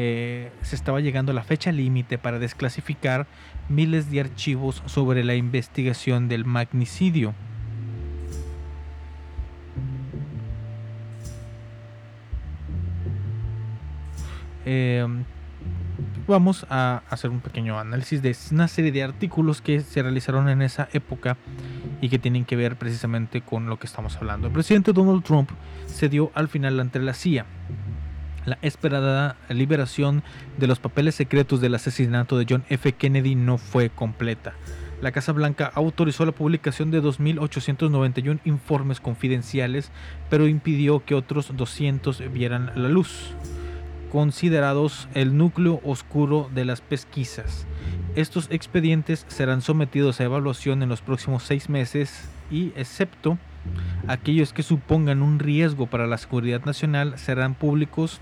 [0.00, 3.26] eh, se estaba llegando a la fecha límite para desclasificar
[3.68, 7.34] miles de archivos sobre la investigación del magnicidio.
[14.64, 15.04] Eh,
[16.28, 20.62] vamos a hacer un pequeño análisis de una serie de artículos que se realizaron en
[20.62, 21.36] esa época
[22.00, 24.46] y que tienen que ver precisamente con lo que estamos hablando.
[24.46, 25.50] El presidente Donald Trump
[25.86, 27.46] se dio al final ante la CIA
[28.46, 30.22] la esperada liberación
[30.56, 32.92] de los papeles secretos del asesinato de John F.
[32.92, 34.54] Kennedy no fue completa.
[35.00, 39.92] La Casa Blanca autorizó la publicación de 2.891 informes confidenciales,
[40.28, 43.32] pero impidió que otros 200 vieran la luz,
[44.10, 47.66] considerados el núcleo oscuro de las pesquisas.
[48.16, 53.38] Estos expedientes serán sometidos a evaluación en los próximos seis meses y, excepto
[54.08, 58.20] aquellos que supongan un riesgo para la seguridad nacional, serán públicos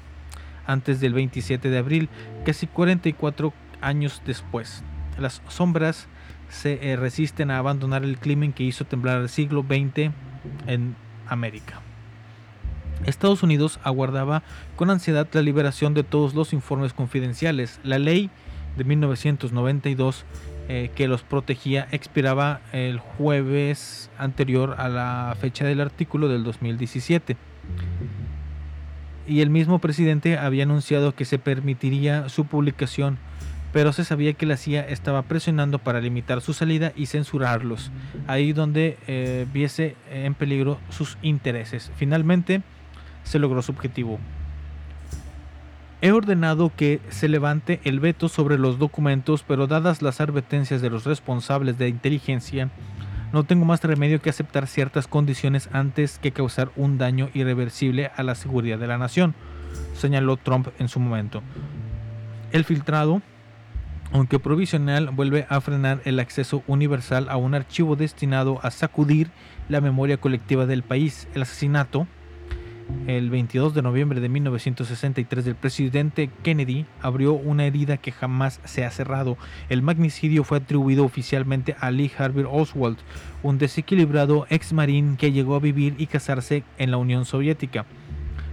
[0.66, 2.08] antes del 27 de abril,
[2.44, 4.82] casi 44 años después.
[5.18, 6.08] Las sombras
[6.48, 10.10] se eh, resisten a abandonar el crimen que hizo temblar el siglo XX
[10.66, 10.96] en
[11.26, 11.80] América.
[13.04, 14.42] Estados Unidos aguardaba
[14.76, 17.78] con ansiedad la liberación de todos los informes confidenciales.
[17.82, 18.30] La ley
[18.76, 20.24] de 1992
[20.68, 27.36] eh, que los protegía expiraba el jueves anterior a la fecha del artículo del 2017
[29.26, 33.18] y el mismo presidente había anunciado que se permitiría su publicación,
[33.72, 37.90] pero se sabía que la CIA estaba presionando para limitar su salida y censurarlos,
[38.26, 41.90] ahí donde eh, viese en peligro sus intereses.
[41.96, 42.62] Finalmente
[43.24, 44.18] se logró su objetivo.
[46.02, 50.90] He ordenado que se levante el veto sobre los documentos, pero dadas las advertencias de
[50.90, 52.70] los responsables de inteligencia,
[53.36, 58.22] no tengo más remedio que aceptar ciertas condiciones antes que causar un daño irreversible a
[58.22, 59.34] la seguridad de la nación,
[59.94, 61.42] señaló Trump en su momento.
[62.50, 63.20] El filtrado,
[64.10, 69.28] aunque provisional, vuelve a frenar el acceso universal a un archivo destinado a sacudir
[69.68, 71.28] la memoria colectiva del país.
[71.34, 72.06] El asesinato,
[73.06, 78.84] el 22 de noviembre de 1963 del presidente Kennedy abrió una herida que jamás se
[78.84, 79.36] ha cerrado.
[79.68, 82.98] El magnicidio fue atribuido oficialmente a Lee Harvey Oswald,
[83.42, 87.86] un desequilibrado ex marín que llegó a vivir y casarse en la Unión Soviética.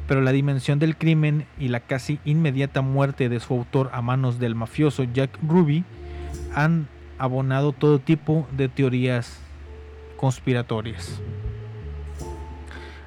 [0.08, 4.40] Pero la dimensión del crimen y la casi inmediata muerte de su autor a manos
[4.40, 5.84] del mafioso Jack Ruby
[6.54, 9.40] han abonado todo tipo de teorías
[10.18, 11.22] conspiratorias.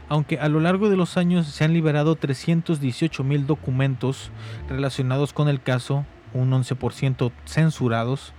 [0.09, 4.31] Aunque a lo largo de los años se han liberado 318 mil documentos
[4.69, 8.33] relacionados con el caso, un 11% censurados.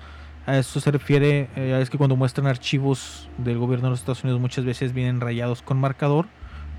[0.45, 4.23] A eso se refiere, eh, es que cuando muestran archivos del gobierno de los Estados
[4.23, 6.27] Unidos muchas veces vienen rayados con marcador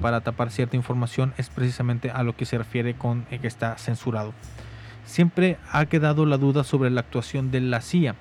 [0.01, 4.33] para tapar cierta información, es precisamente a lo que se refiere con que está censurado.
[5.05, 8.15] siempre ha quedado la duda sobre la actuación de la CIA.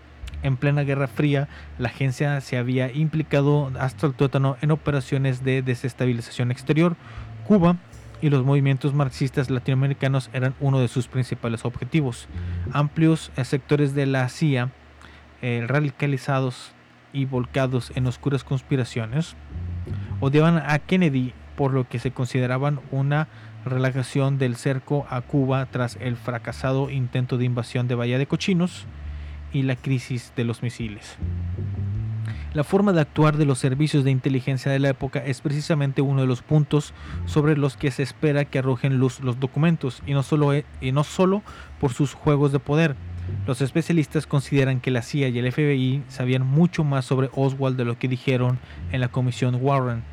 [0.44, 1.48] En plena Guerra Fría,
[1.80, 6.96] la agencia se había implicado hasta el tuétano en operaciones de desestabilización exterior.
[7.48, 7.78] Cuba
[8.22, 12.28] y los movimientos marxistas latinoamericanos eran uno de sus principales objetivos.
[12.72, 14.72] Amplios sectores de la CIA,
[15.42, 16.72] eh, radicalizados
[17.14, 19.36] y volcados en oscuras conspiraciones,
[20.20, 23.28] odiaban a Kennedy por lo que se consideraban una
[23.66, 28.86] relajación del cerco a Cuba tras el fracasado intento de invasión de Bahía de Cochinos
[29.54, 31.16] y la crisis de los misiles.
[32.54, 36.22] La forma de actuar de los servicios de inteligencia de la época es precisamente uno
[36.22, 36.94] de los puntos
[37.26, 40.92] sobre los que se espera que arrojen luz los documentos, y no solo, e- y
[40.92, 41.44] no solo
[41.80, 42.96] por sus juegos de poder.
[43.46, 47.86] Los especialistas consideran que la CIA y el FBI sabían mucho más sobre Oswald de
[47.86, 48.58] lo que dijeron
[48.92, 50.04] en la comisión Warren,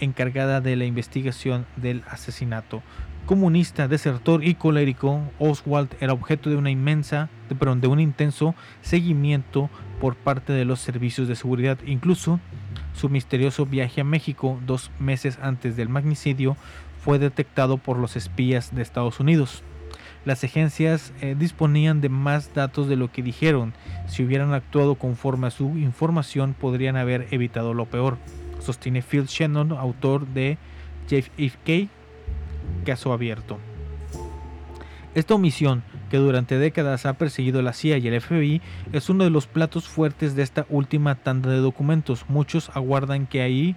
[0.00, 2.82] encargada de la investigación del asesinato.
[3.26, 9.70] Comunista, desertor y colérico, Oswald era objeto de una inmensa, de, de un intenso seguimiento
[10.00, 11.78] por parte de los servicios de seguridad.
[11.86, 12.40] Incluso
[12.94, 16.56] su misterioso viaje a México dos meses antes del magnicidio
[17.00, 19.62] fue detectado por los espías de Estados Unidos.
[20.24, 23.72] Las agencias eh, disponían de más datos de lo que dijeron.
[24.06, 28.18] Si hubieran actuado conforme a su información, podrían haber evitado lo peor.
[28.60, 30.58] Sostiene Phil Shannon, autor de
[31.08, 31.88] JFK,
[32.84, 33.58] Caso Abierto.
[35.14, 38.62] Esta omisión, que durante décadas ha perseguido la CIA y el FBI,
[38.92, 42.24] es uno de los platos fuertes de esta última tanda de documentos.
[42.28, 43.76] Muchos aguardan que ahí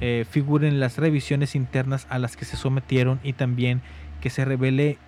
[0.00, 3.82] eh, figuren las revisiones internas a las que se sometieron y también
[4.20, 4.98] que se revele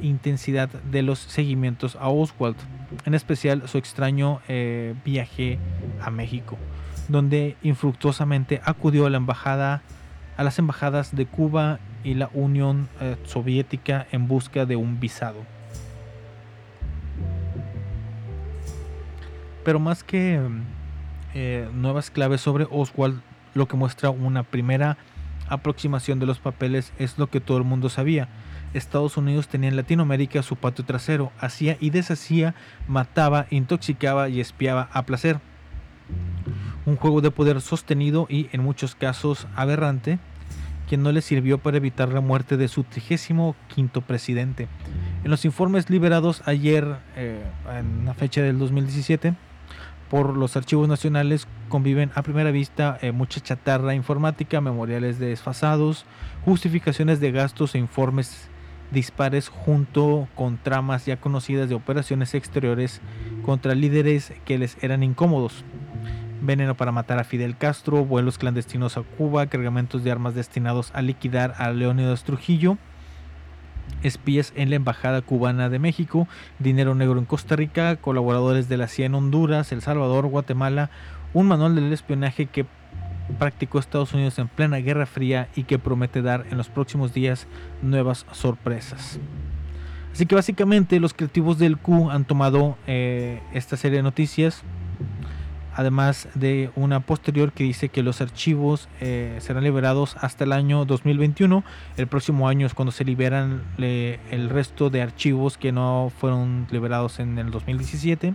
[0.00, 2.56] intensidad de los seguimientos a Oswald,
[3.04, 5.58] en especial su extraño eh, viaje
[6.00, 6.58] a México,
[7.08, 9.82] donde infructuosamente acudió a la embajada
[10.36, 15.42] a las embajadas de Cuba y la Unión eh, Soviética en busca de un visado.
[19.64, 20.40] Pero más que
[21.34, 23.20] eh, nuevas claves sobre Oswald,
[23.54, 24.98] lo que muestra una primera
[25.48, 28.28] aproximación de los papeles es lo que todo el mundo sabía.
[28.74, 32.54] Estados Unidos tenía en Latinoamérica su patio trasero, hacía y deshacía,
[32.88, 35.40] mataba, intoxicaba y espiaba a placer.
[36.84, 40.18] Un juego de poder sostenido y en muchos casos aberrante,
[40.94, 43.56] que no le sirvió para evitar la muerte de su 35
[44.06, 44.68] presidente.
[45.24, 47.42] En los informes liberados ayer, eh,
[47.76, 49.34] en la fecha del 2017,
[50.08, 56.06] por los archivos nacionales conviven a primera vista eh, mucha chatarra informática, memoriales desfasados,
[56.44, 58.48] justificaciones de gastos e informes
[58.92, 63.00] dispares junto con tramas ya conocidas de operaciones exteriores
[63.42, 65.64] contra líderes que les eran incómodos.
[66.44, 71.02] Veneno para matar a Fidel Castro, vuelos clandestinos a Cuba, cargamentos de armas destinados a
[71.02, 72.76] liquidar a Leónidas Trujillo,
[74.02, 76.28] espías en la Embajada Cubana de México,
[76.58, 80.90] dinero negro en Costa Rica, colaboradores de la CIA en Honduras, El Salvador, Guatemala,
[81.32, 82.66] un manual del espionaje que
[83.38, 87.46] practicó Estados Unidos en plena Guerra Fría y que promete dar en los próximos días
[87.82, 89.18] nuevas sorpresas.
[90.12, 94.62] Así que básicamente los creativos del Q han tomado eh, esta serie de noticias,
[95.74, 100.84] además de una posterior que dice que los archivos eh, serán liberados hasta el año
[100.84, 101.64] 2021.
[101.96, 107.18] El próximo año es cuando se liberan el resto de archivos que no fueron liberados
[107.20, 108.34] en el 2017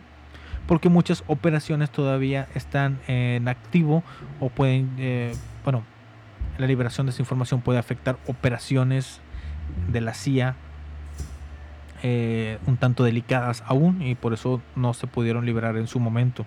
[0.69, 4.03] porque muchas operaciones todavía están en activo
[4.39, 5.33] o pueden, eh,
[5.63, 5.83] bueno,
[6.59, 9.19] la liberación de esa información puede afectar operaciones
[9.91, 10.55] de la CIA
[12.03, 16.45] eh, un tanto delicadas aún y por eso no se pudieron liberar en su momento.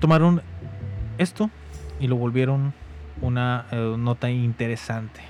[0.00, 0.42] Tomaron
[1.18, 1.50] esto
[2.00, 2.72] y lo volvieron
[3.20, 5.20] una eh, nota interesante.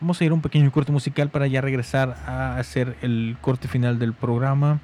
[0.00, 3.66] Vamos a ir a un pequeño corte musical para ya regresar a hacer el corte
[3.66, 4.80] final del programa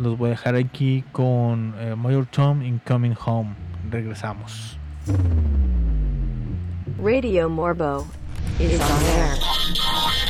[0.00, 3.54] los voy a dejar aquí con eh, Mayor Tom in Coming Home.
[3.90, 4.78] Regresamos.
[7.02, 8.06] Radio Morbo
[8.58, 10.29] is on air.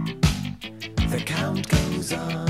[1.11, 2.47] The count goes on.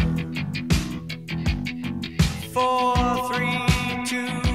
[2.54, 2.94] Four,
[3.34, 3.58] three,
[4.06, 4.51] two,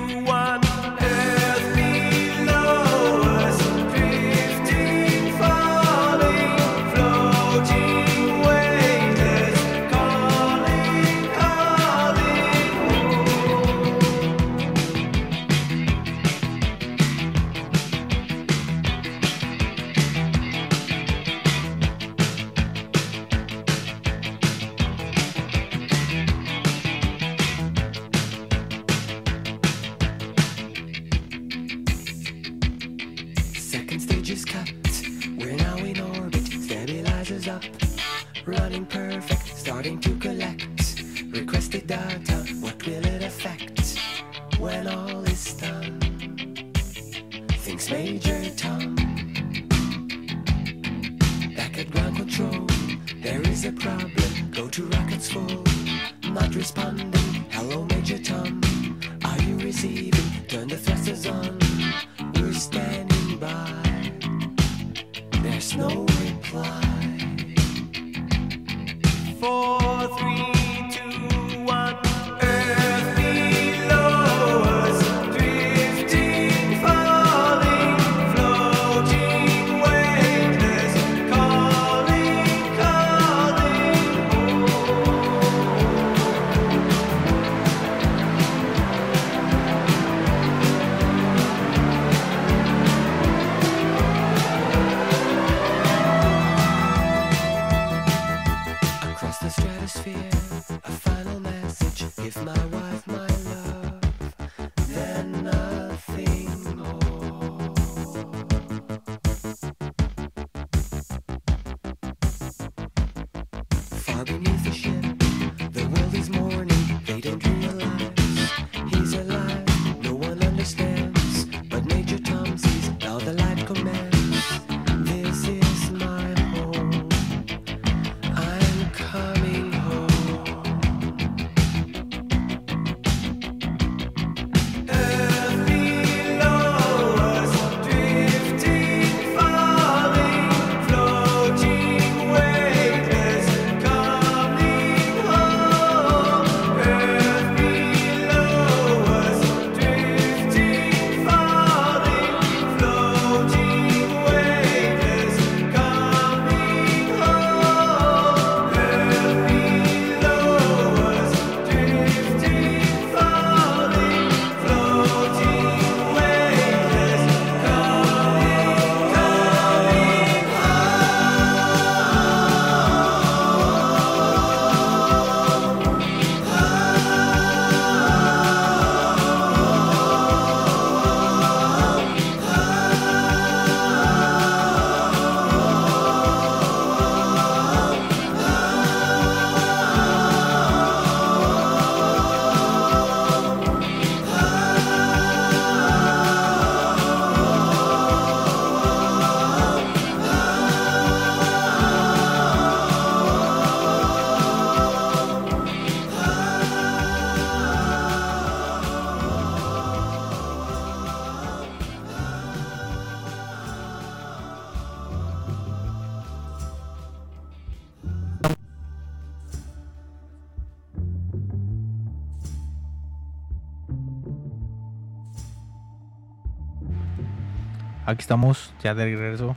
[228.06, 229.56] Aquí estamos, ya de regreso.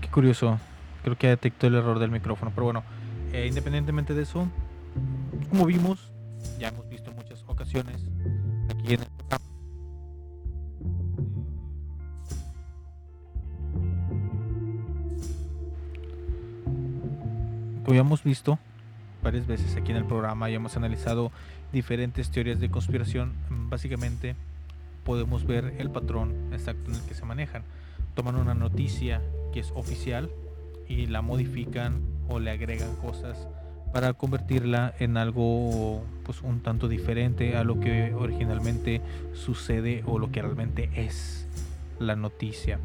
[0.00, 0.60] Qué curioso.
[1.02, 2.52] Creo que detectó el error del micrófono.
[2.54, 2.84] Pero bueno,
[3.32, 4.46] eh, independientemente de eso,
[5.50, 6.12] como vimos,
[6.60, 7.96] ya hemos visto en muchas ocasiones
[8.70, 9.44] aquí en el programa.
[17.82, 18.60] Como ya hemos visto
[19.20, 21.32] varias veces aquí en el programa y hemos analizado
[21.72, 23.32] diferentes teorías de conspiración,
[23.68, 24.36] básicamente
[25.04, 27.62] podemos ver el patrón exacto en el que se manejan.
[28.14, 29.22] Toman una noticia
[29.52, 30.30] que es oficial
[30.88, 33.48] y la modifican o le agregan cosas
[33.92, 39.02] para convertirla en algo pues un tanto diferente a lo que originalmente
[39.34, 41.46] sucede o lo que realmente es
[41.98, 42.78] la noticia.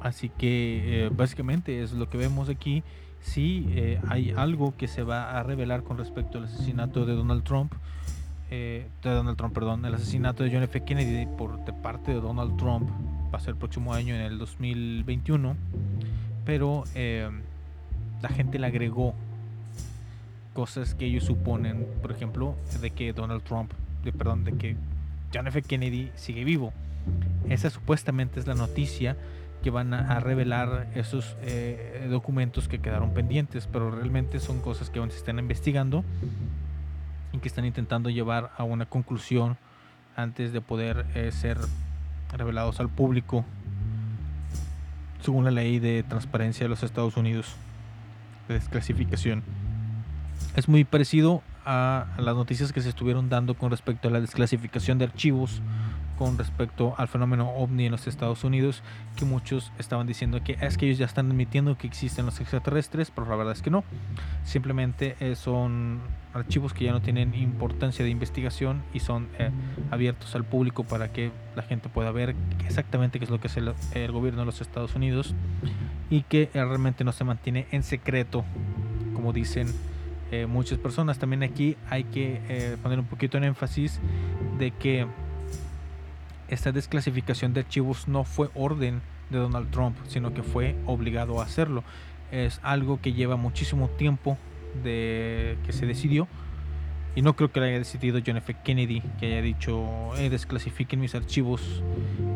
[0.00, 2.82] Así que eh, básicamente es lo que vemos aquí.
[3.20, 7.44] Si eh, hay algo que se va a revelar con respecto al asesinato de Donald
[7.44, 7.72] Trump,
[8.54, 10.82] eh, de Donald Trump, perdón, el asesinato de John F.
[10.82, 12.86] Kennedy por de parte de Donald Trump
[13.32, 15.56] va a ser el próximo año en el 2021,
[16.44, 17.30] pero eh,
[18.20, 19.14] la gente le agregó
[20.52, 23.72] cosas que ellos suponen, por ejemplo, de que Donald Trump,
[24.04, 24.76] de, perdón, de que
[25.32, 25.62] John F.
[25.62, 26.74] Kennedy sigue vivo.
[27.48, 29.16] Esa supuestamente es la noticia
[29.62, 34.90] que van a, a revelar esos eh, documentos que quedaron pendientes, pero realmente son cosas
[34.90, 36.04] que aún se están investigando
[37.32, 39.56] y que están intentando llevar a una conclusión
[40.16, 41.58] antes de poder eh, ser
[42.32, 43.44] revelados al público
[45.20, 47.54] según la ley de transparencia de los Estados Unidos
[48.48, 49.42] de desclasificación.
[50.56, 54.98] Es muy parecido a las noticias que se estuvieron dando con respecto a la desclasificación
[54.98, 55.62] de archivos
[56.22, 58.84] con respecto al fenómeno ovni en los Estados Unidos,
[59.16, 63.10] que muchos estaban diciendo que es que ellos ya están admitiendo que existen los extraterrestres,
[63.10, 63.82] pero la verdad es que no.
[64.44, 65.98] Simplemente eh, son
[66.32, 69.50] archivos que ya no tienen importancia de investigación y son eh,
[69.90, 73.58] abiertos al público para que la gente pueda ver exactamente qué es lo que hace
[73.58, 75.34] el, el gobierno de los Estados Unidos
[76.08, 78.44] y que eh, realmente no se mantiene en secreto,
[79.12, 79.66] como dicen
[80.32, 81.18] eh, muchas personas.
[81.18, 84.00] También aquí hay que eh, poner un poquito en énfasis
[84.58, 85.06] de que
[86.52, 89.00] esta desclasificación de archivos no fue orden
[89.30, 91.82] de Donald Trump, sino que fue obligado a hacerlo.
[92.30, 94.36] Es algo que lleva muchísimo tiempo
[94.84, 96.28] de que se decidió
[97.14, 98.54] y no creo que lo haya decidido John F.
[98.64, 101.82] Kennedy, que haya dicho, eh, desclasifiquen mis archivos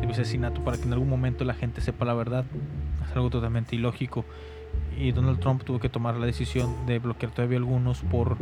[0.01, 2.45] de mi asesinato para que en algún momento la gente sepa la verdad.
[3.07, 4.25] Es algo totalmente ilógico.
[4.97, 8.37] Y Donald Trump tuvo que tomar la decisión de bloquear todavía algunos por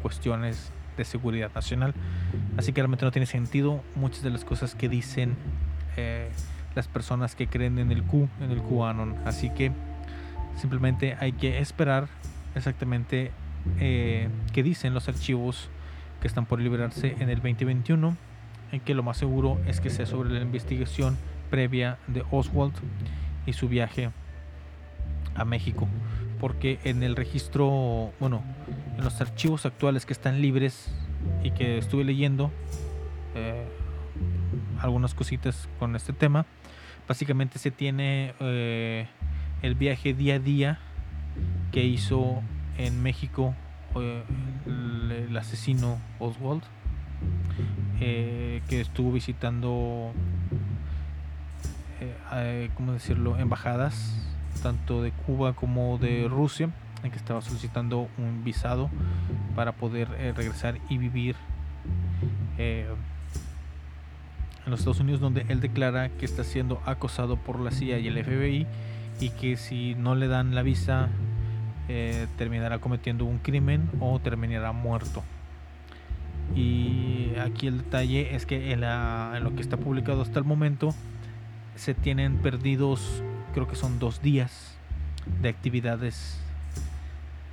[0.00, 1.94] cuestiones de seguridad nacional.
[2.58, 5.36] Así que realmente no tiene sentido muchas de las cosas que dicen
[5.96, 6.28] eh,
[6.74, 9.16] las personas que creen en el Q, en el QAnon.
[9.24, 9.72] Así que
[10.56, 12.08] simplemente hay que esperar
[12.54, 13.30] exactamente
[13.80, 15.70] eh, qué dicen los archivos
[16.20, 18.16] que están por liberarse en el 2021.
[18.70, 21.16] En que lo más seguro es que sea sobre la investigación
[21.48, 22.74] previa de Oswald
[23.46, 24.10] y su viaje
[25.34, 25.88] a México.
[26.40, 28.42] Porque en el registro, bueno,
[28.96, 30.88] en los archivos actuales que están libres
[31.42, 32.50] y que estuve leyendo
[33.34, 33.66] eh,
[34.80, 36.46] algunas cositas con este tema,
[37.08, 39.08] básicamente se tiene eh,
[39.62, 40.78] el viaje día a día
[41.72, 42.42] que hizo
[42.76, 43.54] en México
[43.96, 44.22] eh,
[44.66, 46.62] el, el asesino Oswald,
[47.98, 50.12] que estuvo visitando,
[52.76, 54.14] ¿cómo decirlo?, embajadas
[54.62, 56.70] tanto de Cuba como de Rusia,
[57.02, 58.90] en que estaba solicitando un visado
[59.54, 61.36] para poder eh, regresar y vivir
[62.58, 62.86] eh,
[64.64, 68.08] en los Estados Unidos, donde él declara que está siendo acosado por la CIA y
[68.08, 68.66] el FBI
[69.20, 71.08] y que si no le dan la visa
[71.88, 75.22] eh, terminará cometiendo un crimen o terminará muerto.
[76.54, 80.94] Y aquí el detalle es que en, lo que está publicado hasta el momento
[81.76, 83.22] se tienen perdidos,
[83.52, 84.76] creo que son dos días
[85.40, 86.40] de actividades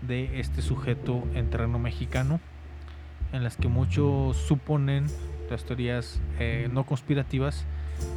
[0.02, 2.40] de este sujeto en terreno mexicano,
[3.34, 5.08] en las que muchos suponen,
[5.50, 7.66] las teorías eh, no conspirativas,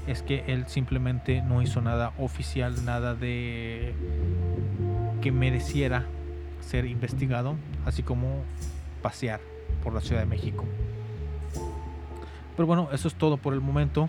[0.07, 3.95] es que él simplemente no hizo nada oficial, nada de
[5.21, 6.05] que mereciera
[6.61, 7.57] ser investigado,
[7.87, 8.43] así como
[9.03, 9.41] pasear
[9.83, 10.65] por la Ciudad de México.
[12.57, 14.09] Pero bueno, eso es todo por el momento.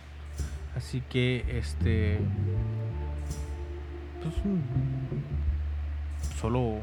[0.76, 2.20] Así que este
[4.22, 4.60] pues, mm,
[6.40, 6.78] solo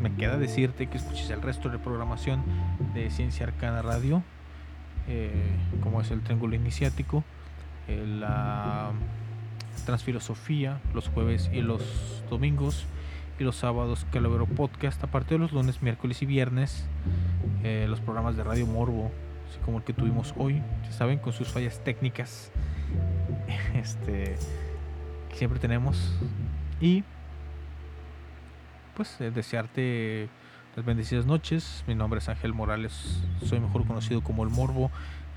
[0.00, 2.42] me queda decirte que escuches el resto de programación
[2.94, 4.22] de Ciencia Arcana Radio,
[5.08, 5.32] eh,
[5.82, 7.24] como es el Triángulo Iniciático,
[7.88, 8.92] eh, la
[9.86, 12.86] Transfilosofía, los jueves y los domingos,
[13.38, 16.86] y los sábados Calavero Podcast, aparte de los lunes, miércoles y viernes,
[17.64, 19.10] eh, los programas de Radio Morbo,
[19.48, 22.52] así como el que tuvimos hoy, ya saben, con sus fallas técnicas,
[23.74, 24.36] este,
[25.32, 26.12] siempre tenemos,
[26.80, 27.04] y
[28.94, 30.28] pues eh, desearte
[30.76, 31.84] las bendecidas noches.
[31.86, 34.90] Mi nombre es Ángel Morales, soy mejor conocido como el Morbo.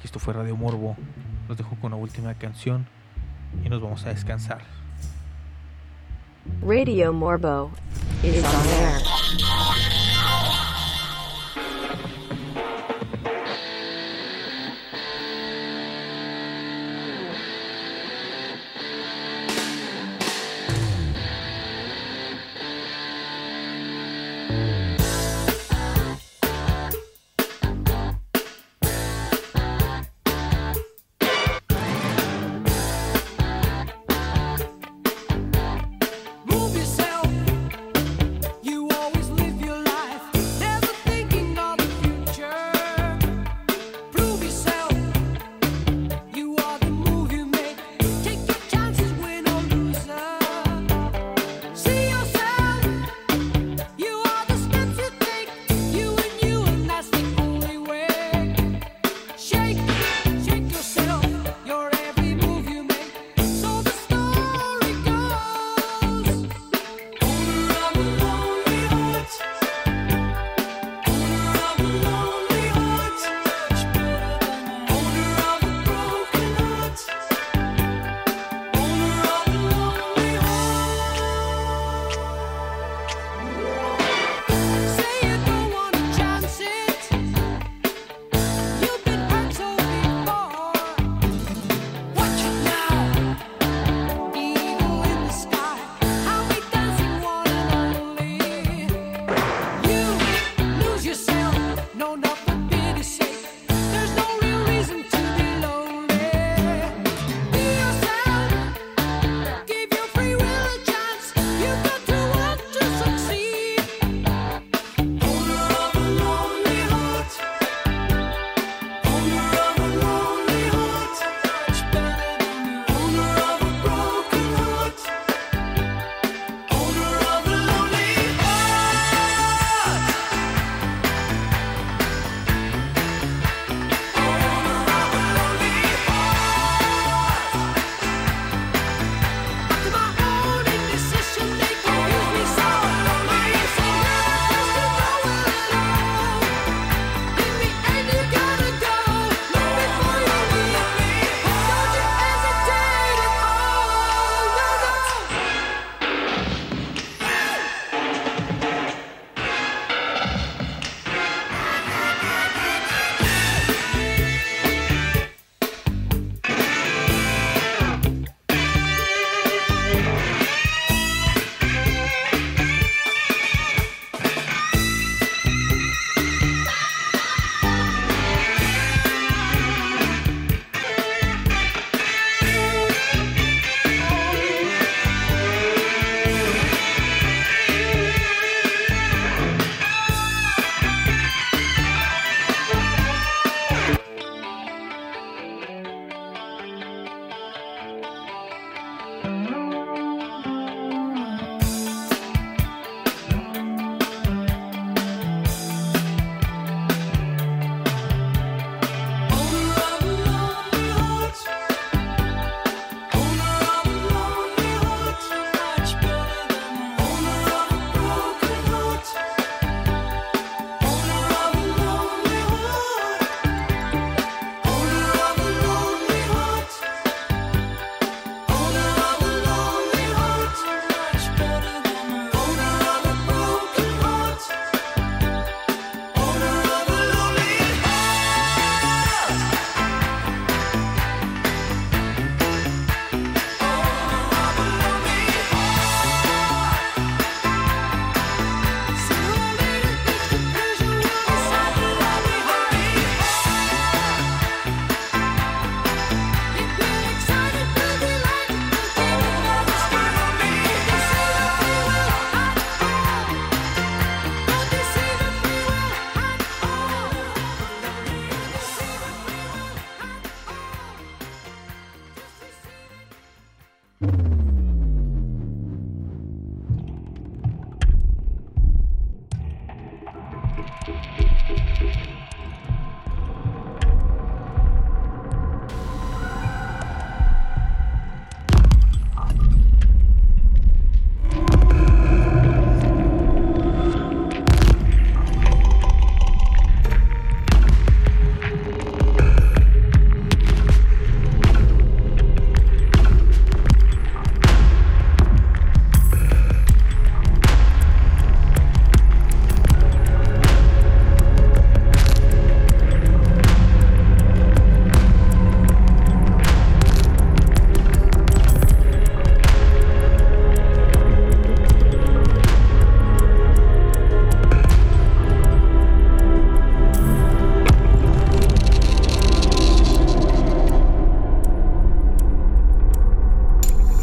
[0.04, 0.96] Y esto fue Radio Morbo.
[1.48, 2.86] Los dejo con la última canción
[3.64, 4.62] y nos vamos a descansar.
[6.62, 7.72] Radio Morbo
[8.24, 9.95] is on air.